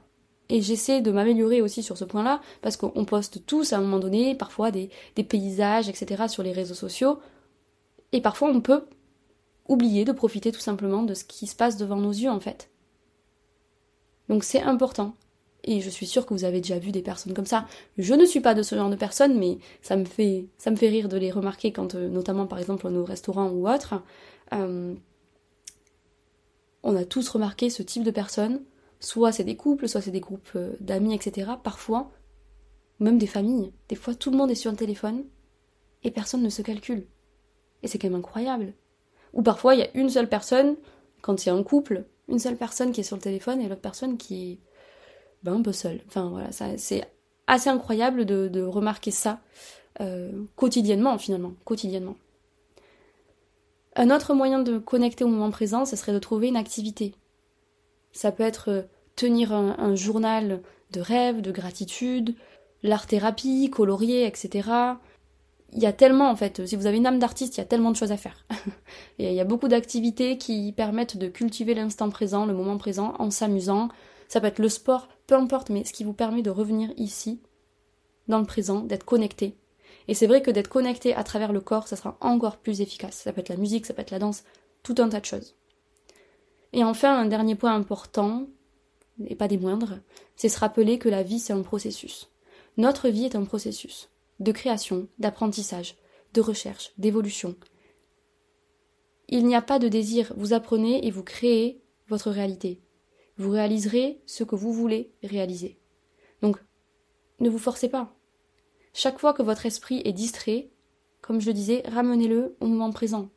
Et 0.50 0.62
j'essaie 0.62 1.02
de 1.02 1.12
m'améliorer 1.12 1.62
aussi 1.62 1.82
sur 1.82 1.98
ce 1.98 2.06
point-là, 2.06 2.42
parce 2.62 2.78
qu'on 2.78 3.06
poste 3.06 3.46
tous 3.46 3.74
à 3.74 3.78
un 3.78 3.82
moment 3.82 4.00
donné, 4.00 4.36
parfois 4.36 4.72
des, 4.72 4.90
paysages, 5.16 5.90
etc., 5.90 6.26
sur 6.28 6.44
les 6.44 6.52
réseaux 6.52 6.76
sociaux. 6.76 7.20
Et 8.12 8.22
parfois, 8.22 8.50
on 8.50 8.62
peut 8.62 8.86
oublier 9.68 10.06
de 10.06 10.12
profiter 10.12 10.52
tout 10.52 10.60
simplement 10.60 11.04
de 11.04 11.16
ce 11.16 11.24
qui 11.24 11.48
se 11.48 11.56
passe 11.56 11.78
devant 11.78 11.96
nos 11.96 12.12
yeux, 12.12 12.30
en 12.30 12.40
fait. 12.40 12.70
Donc 14.30 14.44
c'est 14.44 14.62
important. 14.62 15.16
Et 15.64 15.82
je 15.82 15.90
suis 15.90 16.06
sûre 16.06 16.28
que 16.28 16.34
vous 16.36 16.44
avez 16.46 16.62
déjà 16.62 16.78
vu 16.78 16.92
des 16.92 17.02
personnes 17.02 17.34
comme 17.34 17.48
ça. 17.48 17.66
Je 17.98 18.14
ne 18.14 18.26
suis 18.26 18.40
pas 18.40 18.54
de 18.54 18.62
ce 18.62 18.76
genre 18.76 18.92
de 18.92 18.96
personne, 18.96 19.38
mais 19.40 19.58
ça 19.82 19.96
me 19.96 20.06
fait, 20.06 20.46
ça 20.60 20.70
me 20.70 20.76
fait 20.76 20.90
rire 20.90 21.10
de 21.10 21.18
les 21.18 21.32
remarquer 21.32 21.72
quand, 21.72 21.96
euh, 21.96 22.08
notamment 22.08 22.46
par 22.46 22.60
exemple, 22.60 22.86
au 22.86 23.04
restaurant 23.04 23.50
ou 23.50 23.68
autre. 23.68 23.96
Euh, 24.54 24.94
on 26.84 26.96
a 26.96 27.04
tous 27.04 27.28
remarqué 27.30 27.72
ce 27.72 27.82
type 27.82 28.04
de 28.04 28.12
personnes. 28.12 28.62
Soit 29.00 29.32
c'est 29.32 29.44
des 29.44 29.56
couples, 29.56 29.88
soit 29.88 30.02
c'est 30.02 30.12
des 30.12 30.20
groupes 30.20 30.50
euh, 30.56 30.74
d'amis, 30.80 31.14
etc. 31.14 31.52
Parfois, 31.64 32.12
même 33.00 33.18
des 33.18 33.28
familles. 33.28 33.74
Des 33.90 33.96
fois, 33.96 34.16
tout 34.16 34.32
le 34.32 34.38
monde 34.38 34.52
est 34.52 34.56
sur 34.56 34.72
le 34.72 34.78
téléphone 34.78 35.26
et 36.04 36.12
personne 36.12 36.42
ne 36.42 36.50
se 36.50 36.62
calcule. 36.62 37.08
Et 37.84 37.88
c'est 37.88 37.98
quand 37.98 38.10
même 38.10 38.20
incroyable. 38.20 38.74
Ou 39.34 39.42
parfois, 39.42 39.76
il 39.76 39.80
y 39.80 39.84
a 39.84 39.98
une 39.98 40.10
seule 40.10 40.30
personne, 40.30 40.76
quand 41.22 41.46
il 41.46 41.50
y 41.50 41.52
a 41.52 41.56
un 41.56 41.64
couple, 41.64 42.06
une 42.30 42.40
seule 42.40 42.58
personne 42.58 42.92
qui 42.92 43.02
est 43.02 43.04
sur 43.04 43.18
le 43.18 43.22
téléphone 43.22 43.62
et 43.62 43.68
l'autre 43.68 43.82
personne 43.82 44.18
qui 44.18 44.52
est 44.52 44.60
ben, 45.44 45.54
un 45.54 45.62
peu 45.62 45.74
seul. 45.74 46.02
Enfin 46.08 46.30
voilà, 46.30 46.50
c'est 46.52 47.08
assez 47.48 47.70
incroyable 47.70 48.26
de, 48.26 48.62
remarquer 48.62 49.12
ça 49.12 49.40
euh, 50.02 50.32
quotidiennement 50.56 51.18
finalement, 51.18 51.54
quotidiennement. 51.64 52.16
Un 53.96 54.10
autre 54.10 54.34
moyen 54.34 54.60
de 54.60 54.78
connecter 54.78 55.24
au 55.24 55.28
moment 55.28 55.52
présent, 55.52 55.86
ce 55.86 55.96
serait 55.96 56.14
de 56.14 56.20
trouver 56.20 56.48
une 56.48 56.58
activité. 56.58 57.14
Ça 58.16 58.32
peut 58.32 58.44
être 58.44 58.72
euh, 58.72 58.82
tenir 59.16 59.54
un, 59.54 59.96
journal 59.96 60.62
de 60.92 61.02
rêve, 61.02 61.42
de 61.42 61.52
gratitude, 61.52 62.36
l'art-thérapie, 62.82 63.70
colorier, 63.70 64.26
etc. 64.26 64.70
Il 65.74 65.82
y 65.82 65.86
a 65.86 65.94
tellement 65.94 66.30
en 66.30 66.36
fait, 66.36 66.66
si 66.66 66.76
vous 66.76 66.86
avez 66.86 66.98
une 66.98 67.06
âme 67.06 67.20
d'artiste, 67.20 67.58
il 67.58 67.60
y 67.60 67.64
a 67.64 67.66
tellement 67.66 67.92
de 67.92 67.98
choses 67.98 68.12
à 68.12 68.18
faire. 68.18 68.46
Il 69.20 69.32
y 69.32 69.40
a 69.40 69.46
beaucoup 69.46 69.68
d'activités 69.68 70.38
qui 70.38 70.72
permettent 70.72 71.18
de 71.18 71.28
cultiver 71.28 71.74
l'instant 71.74 72.10
présent, 72.10 72.46
le 72.46 72.54
moment 72.54 72.78
présent, 72.78 73.14
en 73.20 73.30
s'amusant, 73.30 73.90
ça 74.28 74.40
peut 74.40 74.48
être 74.48 74.60
le 74.60 74.70
sport, 74.70 75.10
peu 75.28 75.36
importe, 75.36 75.70
mais 75.70 75.84
ce 75.84 75.94
qui 75.94 76.04
vous 76.04 76.14
permet 76.14 76.42
de 76.42 76.50
revenir 76.50 76.92
ici, 76.98 77.42
dans 78.28 78.40
le 78.40 78.46
présent, 78.46 78.80
d'être 78.80 79.06
connecté. 79.06 79.58
Et 80.08 80.14
c'est 80.14 80.28
vrai 80.28 80.42
que 80.42 80.52
d'être 80.52 80.70
connecté 80.70 81.14
à 81.16 81.24
travers 81.24 81.52
le 81.52 81.62
corps, 81.62 81.88
ça 81.88 81.96
sera 81.96 82.18
encore 82.22 82.58
plus 82.58 82.82
efficace. 82.82 83.16
Ça 83.16 83.34
peut 83.34 83.42
être 83.42 83.50
la 83.50 83.58
musique, 83.58 83.86
ça 83.86 83.94
peut 83.94 84.02
être 84.02 84.12
la 84.12 84.20
danse, 84.20 84.44
tout 84.84 84.96
un 85.00 85.10
tas 85.10 85.20
de 85.20 85.26
choses. 85.26 85.56
Et 86.76 86.84
enfin, 86.84 87.18
un 87.18 87.26
dernier 87.26 87.56
point 87.56 87.74
important, 87.74 88.48
et 89.26 89.36
pas 89.36 89.48
des 89.48 89.58
moindres, 89.58 89.98
c'est 90.36 90.50
se 90.50 90.60
rappeler 90.60 91.00
que 91.00 91.10
la 91.10 91.24
vie, 91.24 91.40
c'est 91.40 91.54
un 91.54 91.64
processus. 91.64 92.30
Notre 92.78 93.10
vie 93.10 93.26
est 93.26 93.36
un 93.36 93.46
processus 93.46 94.10
de 94.40 94.52
création, 94.52 95.08
d'apprentissage, 95.18 95.96
de 96.34 96.42
recherche, 96.42 96.92
d'évolution. 97.00 97.56
Il 99.30 99.48
n'y 99.48 99.56
a 99.56 99.64
pas 99.64 99.80
de 99.80 99.88
désir, 99.88 100.32
vous 100.38 100.54
apprenez 100.54 101.08
et 101.08 101.10
vous 101.10 101.24
créez 101.24 101.82
votre 102.08 102.30
réalité 102.30 102.86
vous 103.38 103.52
réaliserez 103.52 104.22
ce 104.26 104.44
que 104.44 104.56
vous 104.56 104.74
voulez 104.74 105.14
réaliser. 105.24 105.78
Donc, 106.42 106.58
ne 107.40 107.50
vous 107.50 107.58
forcez 107.58 107.90
pas. 107.90 108.16
Chaque 108.94 109.20
fois 109.20 109.34
que 109.34 109.44
votre 109.44 109.66
esprit 109.66 110.02
est 110.06 110.14
distrait, 110.14 110.70
comme 111.22 111.42
je 111.42 111.52
disais, 111.52 111.84
ramenez-le 111.88 112.56
au 112.60 112.68
moment 112.68 112.92
présent. 112.92 113.30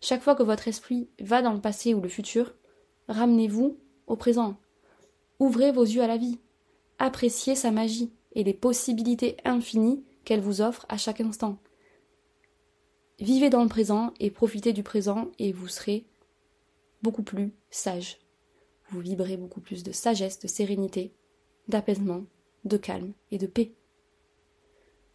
Chaque 0.00 0.22
fois 0.22 0.34
que 0.34 0.42
votre 0.42 0.68
esprit 0.68 1.10
va 1.20 1.42
dans 1.42 1.52
le 1.52 1.60
passé 1.60 1.92
ou 1.94 2.00
le 2.00 2.08
futur, 2.08 2.54
ramenez-vous 3.08 3.76
au 4.06 4.16
présent. 4.16 4.56
Ouvrez 5.38 5.72
vos 5.72 5.84
yeux 5.84 6.02
à 6.02 6.06
la 6.06 6.16
vie. 6.16 6.38
Appréciez 6.98 7.54
sa 7.54 7.70
magie 7.70 8.12
et 8.34 8.44
les 8.44 8.54
possibilités 8.54 9.36
infinies 9.44 10.04
qu'elle 10.24 10.40
vous 10.40 10.60
offre 10.60 10.86
à 10.88 10.96
chaque 10.96 11.20
instant. 11.20 11.58
Vivez 13.18 13.50
dans 13.50 13.62
le 13.62 13.68
présent 13.68 14.12
et 14.20 14.30
profitez 14.30 14.72
du 14.72 14.82
présent 14.82 15.30
et 15.38 15.52
vous 15.52 15.68
serez 15.68 16.06
beaucoup 17.02 17.22
plus 17.22 17.52
sage 17.70 18.18
vous 18.92 19.00
vibrez 19.00 19.36
beaucoup 19.36 19.60
plus 19.60 19.82
de 19.82 19.90
sagesse, 19.90 20.38
de 20.38 20.46
sérénité, 20.46 21.12
d'apaisement, 21.66 22.24
de 22.64 22.76
calme 22.76 23.12
et 23.30 23.38
de 23.38 23.46
paix. 23.46 23.72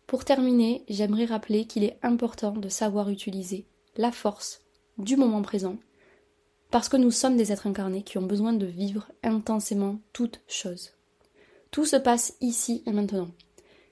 Pour 0.07 0.25
terminer, 0.25 0.83
j'aimerais 0.89 1.25
rappeler 1.25 1.65
qu'il 1.65 1.83
est 1.83 1.99
important 2.01 2.51
de 2.51 2.69
savoir 2.69 3.09
utiliser 3.09 3.65
la 3.95 4.11
force 4.11 4.61
du 4.97 5.15
moment 5.15 5.43
présent, 5.43 5.77
parce 6.71 6.89
que 6.89 6.97
nous 6.97 7.11
sommes 7.11 7.37
des 7.37 7.51
êtres 7.51 7.67
incarnés 7.67 8.03
qui 8.03 8.17
ont 8.17 8.25
besoin 8.25 8.53
de 8.53 8.65
vivre 8.65 9.09
intensément 9.23 9.99
toutes 10.13 10.41
choses. 10.47 10.91
Tout 11.71 11.85
se 11.85 11.95
passe 11.95 12.35
ici 12.41 12.83
et 12.85 12.91
maintenant. 12.91 13.29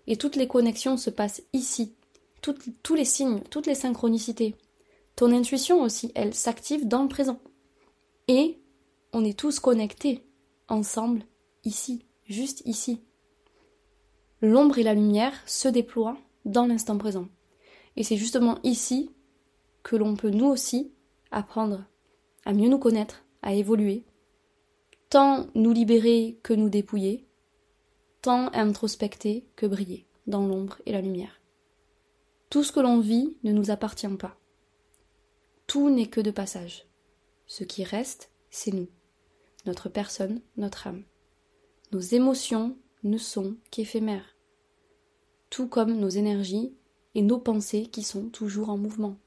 Et 0.08 0.18
toutes 0.18 0.36
les 0.36 0.48
connexions 0.48 0.98
se 0.98 1.10
passent 1.10 1.42
ici. 1.54 1.94
tous 2.42 2.96
les 2.96 3.06
signes, 3.06 3.42
toutes 3.50 3.66
les 3.66 3.76
synchronicités. 3.76 4.56
Ton 5.16 5.32
intuition 5.32 5.82
aussi, 5.82 6.12
elle 6.14 6.34
s'active 6.34 6.88
dans 6.88 7.04
le 7.04 7.10
présent. 7.10 7.40
Et 8.28 8.60
on 9.14 9.24
est 9.24 9.38
tous 9.38 9.60
connectés 9.60 10.26
ensemble 10.68 11.24
ici, 11.64 12.06
juste 12.26 12.62
ici. 12.66 13.00
L'ombre 14.42 14.78
et 14.78 14.84
la 14.84 14.94
lumière 14.94 15.34
se 15.46 15.68
déploient 15.68 16.18
dans 16.44 16.68
l'instant 16.68 16.98
présent. 16.98 17.28
Et 17.96 18.04
c'est 18.04 18.18
justement 18.18 18.60
ici 18.64 19.10
que 19.84 19.96
l'on 19.96 20.16
peut 20.16 20.30
nous 20.30 20.48
aussi 20.48 20.92
apprendre 21.32 21.84
à 22.46 22.54
mieux 22.54 22.70
nous 22.70 22.80
connaître, 22.80 23.26
à 23.42 23.54
évoluer, 23.54 24.04
tant 25.10 25.48
nous 25.56 25.72
libérer 25.72 26.40
que 26.44 26.54
nous 26.54 26.70
dépouiller, 26.70 27.28
tant 28.22 28.52
introspecter 28.54 29.46
que 29.56 29.66
briller 29.66 30.06
dans 30.28 30.46
l'ombre 30.48 30.82
et 30.86 30.92
la 30.92 31.02
lumière. 31.02 31.42
Tout 32.50 32.64
ce 32.64 32.72
que 32.72 32.80
l'on 32.80 33.00
vit 33.00 33.36
ne 33.44 33.52
nous 33.52 33.72
appartient 33.72 34.08
pas. 34.08 34.38
Tout 35.68 35.90
n'est 35.90 36.08
que 36.08 36.22
de 36.22 36.32
passage. 36.32 36.86
Ce 37.48 37.64
qui 37.64 37.84
reste, 37.84 38.32
c'est 38.50 38.74
nous, 38.74 38.88
notre 39.66 39.90
personne, 39.90 40.42
notre 40.58 40.88
âme. 40.88 41.04
Nos 41.92 42.00
émotions 42.00 42.78
ne 43.04 43.18
sont 43.18 43.56
qu'éphémères, 43.72 44.36
tout 45.50 45.68
comme 45.68 45.94
nos 45.98 46.10
énergies 46.10 46.74
et 47.14 47.22
nos 47.22 47.40
pensées 47.40 47.88
qui 47.88 48.04
sont 48.04 48.30
toujours 48.30 48.70
en 48.70 48.78
mouvement. 48.78 49.18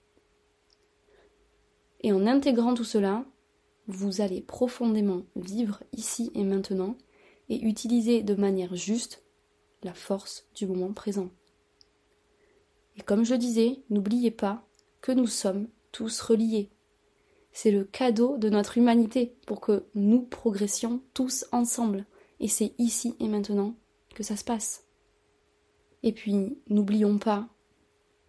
Et 2.01 2.13
en 2.13 2.27
intégrant 2.27 2.75
tout 2.75 2.85
cela, 2.85 3.25
vous 3.87 4.21
allez 4.21 4.41
profondément 4.41 5.23
vivre 5.37 5.83
ici 5.93 6.31
et 6.35 6.45
maintenant 6.45 6.97
et 7.49 7.63
utiliser 7.63 8.23
de 8.23 8.35
manière 8.35 8.77
juste 8.77 9.23
la 9.83 9.95
force 9.95 10.47
du 10.55 10.67
moment 10.67 10.93
présent. 10.93 11.31
Et 12.97 13.01
comme 13.03 13.25
je 13.25 13.35
disais, 13.35 13.81
n'oubliez 13.91 14.31
pas 14.31 14.67
que 15.01 15.13
nous 15.13 15.27
sommes 15.27 15.69
tous 15.93 16.21
reliés. 16.21 16.71
C'est 17.53 17.71
le 17.71 17.85
cadeau 17.85 18.37
de 18.37 18.51
notre 18.51 18.77
humanité 18.77 19.35
pour 19.47 19.61
que 19.61 19.85
nous 19.95 20.23
progressions 20.23 21.01
tous 21.15 21.47
ensemble. 21.53 22.07
Et 22.41 22.49
c'est 22.49 22.75
ici 22.79 23.15
et 23.21 23.29
maintenant 23.29 23.75
que 24.15 24.23
ça 24.23 24.37
se 24.37 24.45
passe. 24.45 24.85
Et 26.03 26.13
puis, 26.13 26.59
n'oublions 26.69 27.19
pas 27.19 27.49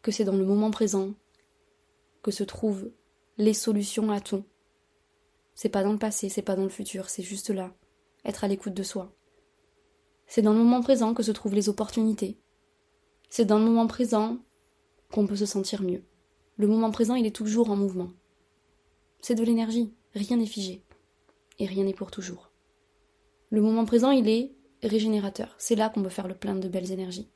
que 0.02 0.12
c'est 0.12 0.24
dans 0.24 0.36
le 0.36 0.46
moment 0.46 0.72
présent 0.72 1.14
que 2.22 2.32
se 2.32 2.44
trouvent 2.44 2.92
les 3.40 3.54
solutions 3.54 4.12
à 4.12 4.20
tout. 4.20 4.44
C'est 5.56 5.70
pas 5.70 5.82
dans 5.82 5.94
le 5.94 5.98
passé, 5.98 6.28
c'est 6.28 6.42
pas 6.42 6.58
dans 6.58 6.64
le 6.64 6.70
futur, 6.70 7.10
c'est 7.10 7.24
juste 7.24 7.50
là. 7.50 7.74
Être 8.26 8.44
à 8.44 8.50
l'écoute 8.50 8.74
de 8.74 8.84
soi. 8.84 9.16
C'est 10.28 10.42
dans 10.42 10.52
le 10.52 10.60
moment 10.60 10.82
présent 10.82 11.14
que 11.14 11.24
se 11.24 11.32
trouvent 11.32 11.56
les 11.56 11.70
opportunités. 11.70 12.38
C'est 13.30 13.46
dans 13.46 13.58
le 13.58 13.64
moment 13.64 13.88
présent 13.88 14.40
qu'on 15.10 15.26
peut 15.26 15.38
se 15.38 15.46
sentir 15.46 15.82
mieux. 15.84 16.04
Le 16.58 16.68
moment 16.68 16.92
présent, 16.92 17.16
il 17.16 17.26
est 17.26 17.36
toujours 17.36 17.72
en 17.72 17.78
mouvement. 17.78 18.10
C'est 19.22 19.36
de 19.36 19.44
l'énergie, 19.46 19.94
rien 20.14 20.36
n'est 20.36 20.46
figé. 20.46 20.84
Et 21.60 21.66
rien 21.66 21.86
n'est 21.86 21.94
pour 21.94 22.12
toujours. 22.12 22.52
Le 23.52 23.62
moment 23.62 23.86
présent, 23.86 24.12
il 24.12 24.28
est 24.28 24.54
régénérateur. 24.84 25.56
C'est 25.58 25.76
là 25.76 25.90
qu'on 25.90 26.04
peut 26.04 26.10
faire 26.10 26.28
le 26.28 26.36
plein 26.36 26.56
de 26.56 26.68
belles 26.68 26.92
énergies. 26.92 27.32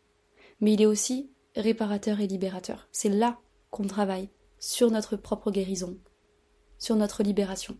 Mais 0.60 0.74
il 0.74 0.82
est 0.82 0.86
aussi 0.86 1.32
réparateur 1.56 2.20
et 2.20 2.28
libérateur. 2.28 2.90
C'est 2.92 3.10
là 3.10 3.40
qu'on 3.72 3.88
travaille 3.88 4.30
sur 4.64 4.92
notre 4.92 5.18
propre 5.18 5.52
guérison, 5.52 5.98
sur 6.78 6.96
notre 6.96 7.22
libération. 7.22 7.78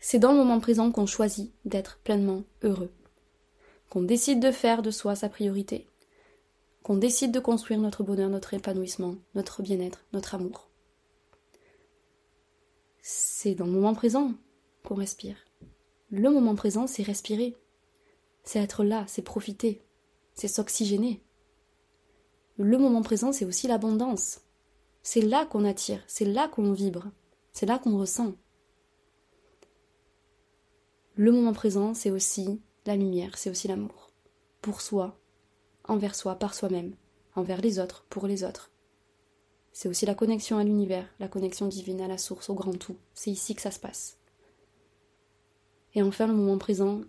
C'est 0.00 0.18
dans 0.18 0.32
le 0.32 0.38
moment 0.38 0.58
présent 0.58 0.90
qu'on 0.90 1.04
choisit 1.04 1.52
d'être 1.66 1.98
pleinement 2.02 2.44
heureux, 2.62 2.90
qu'on 3.90 4.00
décide 4.00 4.40
de 4.40 4.50
faire 4.50 4.80
de 4.80 4.90
soi 4.90 5.14
sa 5.16 5.28
priorité, 5.28 5.86
qu'on 6.82 6.96
décide 6.96 7.30
de 7.30 7.40
construire 7.40 7.78
notre 7.78 8.02
bonheur, 8.02 8.30
notre 8.30 8.54
épanouissement, 8.54 9.16
notre 9.34 9.60
bien-être, 9.60 10.02
notre 10.14 10.34
amour. 10.34 10.70
C'est 13.02 13.54
dans 13.54 13.66
le 13.66 13.72
moment 13.72 13.92
présent 13.92 14.32
qu'on 14.82 14.94
respire. 14.94 15.36
Le 16.10 16.30
moment 16.30 16.54
présent, 16.54 16.86
c'est 16.86 17.02
respirer. 17.02 17.54
C'est 18.44 18.60
être 18.60 18.82
là, 18.82 19.04
c'est 19.06 19.20
profiter, 19.20 19.82
c'est 20.32 20.48
s'oxygéner. 20.48 21.22
Le 22.56 22.78
moment 22.78 23.02
présent, 23.02 23.30
c'est 23.30 23.44
aussi 23.44 23.68
l'abondance. 23.68 24.40
C'est 25.02 25.22
là 25.22 25.46
qu'on 25.46 25.64
attire, 25.64 26.02
c'est 26.06 26.24
là 26.24 26.48
qu'on 26.48 26.72
vibre, 26.72 27.06
c'est 27.52 27.66
là 27.66 27.78
qu'on 27.78 27.98
ressent. 27.98 28.34
Le 31.16 31.32
moment 31.32 31.52
présent, 31.52 31.94
c'est 31.94 32.10
aussi 32.10 32.60
la 32.86 32.96
lumière, 32.96 33.36
c'est 33.36 33.50
aussi 33.50 33.68
l'amour. 33.68 34.10
Pour 34.62 34.80
soi, 34.80 35.18
envers 35.84 36.14
soi, 36.14 36.36
par 36.36 36.54
soi-même, 36.54 36.94
envers 37.34 37.60
les 37.60 37.78
autres, 37.78 38.04
pour 38.08 38.26
les 38.26 38.44
autres. 38.44 38.70
C'est 39.72 39.88
aussi 39.88 40.06
la 40.06 40.14
connexion 40.14 40.58
à 40.58 40.64
l'univers, 40.64 41.06
la 41.18 41.28
connexion 41.28 41.66
divine, 41.66 42.00
à 42.00 42.08
la 42.08 42.18
source, 42.18 42.50
au 42.50 42.54
grand 42.54 42.76
tout. 42.76 42.96
C'est 43.14 43.30
ici 43.30 43.54
que 43.54 43.62
ça 43.62 43.70
se 43.70 43.80
passe. 43.80 44.18
Et 45.94 46.02
enfin, 46.02 46.26
le 46.26 46.34
moment 46.34 46.58
présent, 46.58 47.00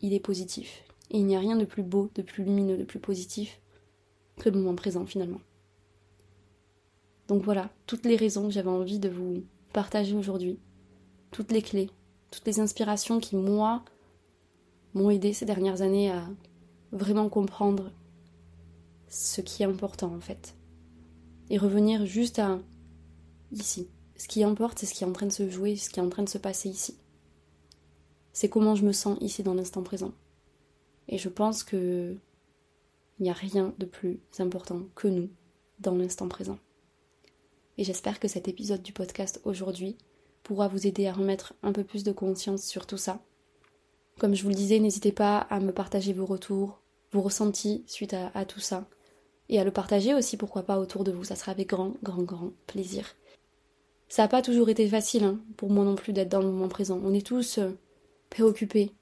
il 0.00 0.12
est 0.12 0.20
positif. 0.20 0.84
Et 1.10 1.18
il 1.18 1.26
n'y 1.26 1.36
a 1.36 1.40
rien 1.40 1.56
de 1.56 1.64
plus 1.64 1.82
beau, 1.82 2.10
de 2.14 2.22
plus 2.22 2.44
lumineux, 2.44 2.76
de 2.76 2.84
plus 2.84 2.98
positif 2.98 3.60
que 4.38 4.48
le 4.48 4.58
moment 4.58 4.74
présent 4.74 5.06
finalement. 5.06 5.40
Donc 7.28 7.42
voilà, 7.42 7.70
toutes 7.86 8.04
les 8.04 8.16
raisons 8.16 8.44
que 8.44 8.52
j'avais 8.52 8.68
envie 8.68 8.98
de 8.98 9.08
vous 9.08 9.44
partager 9.72 10.14
aujourd'hui, 10.14 10.58
toutes 11.30 11.52
les 11.52 11.62
clés, 11.62 11.90
toutes 12.30 12.46
les 12.46 12.60
inspirations 12.60 13.18
qui, 13.18 13.36
moi, 13.36 13.84
m'ont 14.92 15.10
aidé 15.10 15.32
ces 15.32 15.46
dernières 15.46 15.82
années 15.82 16.10
à 16.10 16.28
vraiment 16.92 17.28
comprendre 17.28 17.90
ce 19.08 19.40
qui 19.40 19.62
est 19.62 19.66
important 19.66 20.14
en 20.14 20.20
fait. 20.20 20.54
Et 21.50 21.58
revenir 21.58 22.06
juste 22.06 22.38
à 22.38 22.58
ici. 23.52 23.88
Ce 24.16 24.28
qui 24.28 24.44
importe, 24.44 24.78
c'est 24.78 24.86
ce 24.86 24.94
qui 24.94 25.04
est 25.04 25.06
en 25.06 25.12
train 25.12 25.26
de 25.26 25.32
se 25.32 25.48
jouer, 25.50 25.76
ce 25.76 25.90
qui 25.90 26.00
est 26.00 26.02
en 26.02 26.08
train 26.08 26.22
de 26.22 26.28
se 26.28 26.38
passer 26.38 26.68
ici. 26.68 26.96
C'est 28.32 28.48
comment 28.48 28.74
je 28.74 28.84
me 28.84 28.92
sens 28.92 29.18
ici 29.20 29.42
dans 29.42 29.54
l'instant 29.54 29.82
présent. 29.82 30.12
Et 31.08 31.18
je 31.18 31.28
pense 31.28 31.62
que 31.62 32.16
il 33.18 33.22
n'y 33.22 33.30
a 33.30 33.34
rien 33.34 33.72
de 33.78 33.86
plus 33.86 34.20
important 34.38 34.82
que 34.96 35.06
nous 35.06 35.30
dans 35.78 35.94
l'instant 35.94 36.28
présent 36.28 36.58
et 37.78 37.84
j'espère 37.84 38.20
que 38.20 38.28
cet 38.28 38.48
épisode 38.48 38.82
du 38.82 38.92
podcast 38.92 39.40
aujourd'hui 39.44 39.96
pourra 40.42 40.68
vous 40.68 40.86
aider 40.86 41.06
à 41.06 41.12
remettre 41.12 41.54
un 41.62 41.72
peu 41.72 41.84
plus 41.84 42.04
de 42.04 42.12
conscience 42.12 42.62
sur 42.62 42.86
tout 42.86 42.98
ça. 42.98 43.20
Comme 44.18 44.34
je 44.34 44.42
vous 44.42 44.50
le 44.50 44.54
disais, 44.54 44.78
n'hésitez 44.78 45.10
pas 45.10 45.38
à 45.38 45.58
me 45.58 45.72
partager 45.72 46.12
vos 46.12 46.26
retours, 46.26 46.80
vos 47.12 47.22
ressentis 47.22 47.82
suite 47.86 48.14
à, 48.14 48.44
tout 48.44 48.60
ça, 48.60 48.86
et 49.48 49.58
à 49.58 49.64
le 49.64 49.72
partager 49.72 50.14
aussi, 50.14 50.36
pourquoi 50.36 50.62
pas, 50.62 50.78
autour 50.78 51.02
de 51.02 51.10
vous, 51.10 51.24
ça 51.24 51.34
sera 51.34 51.52
avec 51.52 51.68
grand, 51.68 51.94
grand, 52.02 52.22
grand 52.22 52.52
plaisir. 52.66 53.16
Ça 54.08 54.22
n'a 54.22 54.28
pas 54.28 54.42
toujours 54.42 54.68
été 54.68 54.86
facile, 54.88 55.24
hein, 55.24 55.40
pour 55.56 55.70
moi 55.70 55.84
non 55.84 55.96
plus, 55.96 56.12
d'être 56.12 56.28
dans 56.28 56.40
le 56.40 56.46
moment 56.46 56.68
présent. 56.68 57.00
On 57.02 57.14
est 57.14 57.26
tous 57.26 57.58
euh, 57.58 57.70
préoccupés 58.30 58.92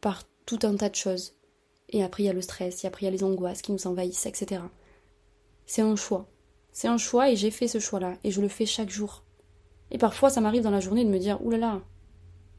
par 0.00 0.22
tout 0.46 0.60
un 0.62 0.76
tas 0.76 0.88
de 0.88 0.94
choses. 0.94 1.34
Et 1.90 2.02
après, 2.02 2.22
il 2.22 2.26
y 2.26 2.30
a 2.30 2.32
le 2.32 2.42
stress, 2.42 2.84
et 2.84 2.86
après, 2.86 3.02
il 3.02 3.04
y 3.06 3.08
a 3.08 3.12
les 3.12 3.24
angoisses 3.24 3.62
qui 3.62 3.72
nous 3.72 3.86
envahissent, 3.86 4.26
etc. 4.26 4.62
C'est 5.66 5.82
un 5.82 5.96
choix. 5.96 6.26
C'est 6.76 6.88
un 6.88 6.98
choix 6.98 7.30
et 7.30 7.36
j'ai 7.36 7.50
fait 7.50 7.68
ce 7.68 7.78
choix-là 7.78 8.18
et 8.22 8.30
je 8.30 8.42
le 8.42 8.48
fais 8.48 8.66
chaque 8.66 8.90
jour. 8.90 9.22
Et 9.90 9.96
parfois, 9.96 10.28
ça 10.28 10.42
m'arrive 10.42 10.62
dans 10.62 10.70
la 10.70 10.80
journée 10.80 11.06
de 11.06 11.08
me 11.08 11.18
dire 11.18 11.42
oulala, 11.42 11.80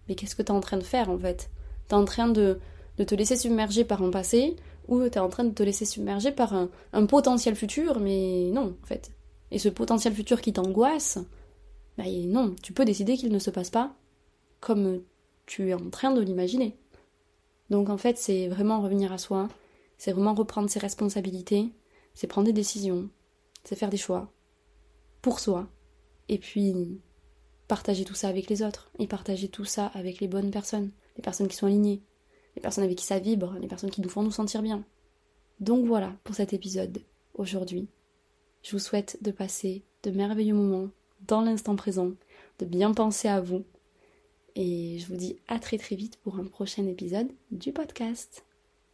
mais 0.10 0.16
qu'est-ce 0.16 0.36
que 0.36 0.42
t'es 0.42 0.50
en 0.50 0.60
train 0.60 0.78
de 0.78 0.84
faire 0.84 1.12
en 1.12 1.20
fait? 1.20 1.52
T'es 1.88 1.94
en 1.94 2.04
train 2.04 2.28
de, 2.28 2.60
de, 2.98 3.04
te 3.04 3.14
laisser 3.14 3.36
submerger 3.36 3.86
par 3.86 4.02
un 4.02 4.10
passé 4.10 4.56
ou 4.88 5.08
t'es 5.08 5.20
en 5.20 5.30
train 5.30 5.44
de 5.44 5.54
te 5.54 5.62
laisser 5.62 5.86
submerger 5.86 6.32
par 6.32 6.56
un, 6.56 6.72
un, 6.94 7.06
potentiel 7.06 7.54
futur, 7.56 8.00
mais 8.00 8.50
non 8.52 8.76
en 8.82 8.88
fait. 8.88 9.12
Et 9.52 9.60
ce 9.60 9.70
potentiel 9.70 10.16
futur 10.16 10.42
qui 10.42 10.52
t'angoisse, 10.52 11.20
bah 12.00 12.06
non, 12.08 12.56
tu 12.64 12.74
peux 12.74 12.86
décider 12.86 13.18
qu'il 13.18 13.32
ne 13.32 13.38
se 13.38 13.52
passe 13.52 13.70
pas 13.70 13.94
comme 14.62 15.04
tu 15.46 15.70
es 15.70 15.76
en 15.76 15.92
train 15.92 16.10
de 16.10 16.22
l'imaginer. 16.22 16.76
Donc 17.70 17.88
en 17.90 17.98
fait, 17.98 18.18
c'est 18.18 18.48
vraiment 18.48 18.82
revenir 18.82 19.14
à 19.14 19.20
soi, 19.20 19.48
c'est 20.00 20.12
vraiment 20.12 20.34
reprendre 20.34 20.72
ses 20.72 20.80
responsabilités, 20.80 21.70
c'est 22.16 22.26
prendre 22.26 22.48
des 22.48 22.54
décisions, 22.54 23.12
c'est 23.68 23.76
faire 23.76 23.90
des 23.90 23.98
choix 23.98 24.32
pour 25.22 25.42
soi 25.42 25.68
et 26.30 26.38
puis 26.38 27.02
partager 27.68 28.06
tout 28.06 28.16
ça 28.16 28.30
avec 28.30 28.50
les 28.50 28.64
autres 28.64 28.90
et 28.98 29.08
partager 29.08 29.50
tout 29.50 29.66
ça 29.66 29.88
avec 29.88 30.22
les 30.22 30.30
bonnes 30.30 30.52
personnes, 30.52 30.90
les 31.18 31.22
personnes 31.22 31.50
qui 31.50 31.58
sont 31.58 31.68
alignées, 31.68 32.02
les 32.56 32.62
personnes 32.62 32.86
avec 32.86 32.98
qui 32.98 33.04
ça 33.04 33.20
vibre, 33.20 33.58
les 33.60 33.68
personnes 33.68 33.90
qui 33.90 34.00
nous 34.00 34.08
font 34.08 34.24
nous 34.24 34.32
sentir 34.32 34.62
bien. 34.62 34.86
Donc 35.60 35.86
voilà 35.86 36.16
pour 36.24 36.34
cet 36.34 36.54
épisode 36.54 37.02
aujourd'hui. 37.34 37.90
Je 38.64 38.72
vous 38.72 38.80
souhaite 38.80 39.18
de 39.22 39.32
passer 39.32 39.84
de 40.04 40.12
merveilleux 40.12 40.56
moments 40.56 40.90
dans 41.28 41.42
l'instant 41.42 41.76
présent, 41.76 42.12
de 42.60 42.66
bien 42.66 42.94
penser 42.94 43.28
à 43.28 43.42
vous 43.42 43.66
et 44.56 44.98
je 45.00 45.08
vous 45.08 45.18
dis 45.18 45.36
à 45.50 45.60
très 45.60 45.78
très 45.78 45.98
vite 45.98 46.18
pour 46.24 46.40
un 46.40 46.46
prochain 46.46 46.88
épisode 46.88 47.28
du 47.52 47.74
podcast. 47.74 48.47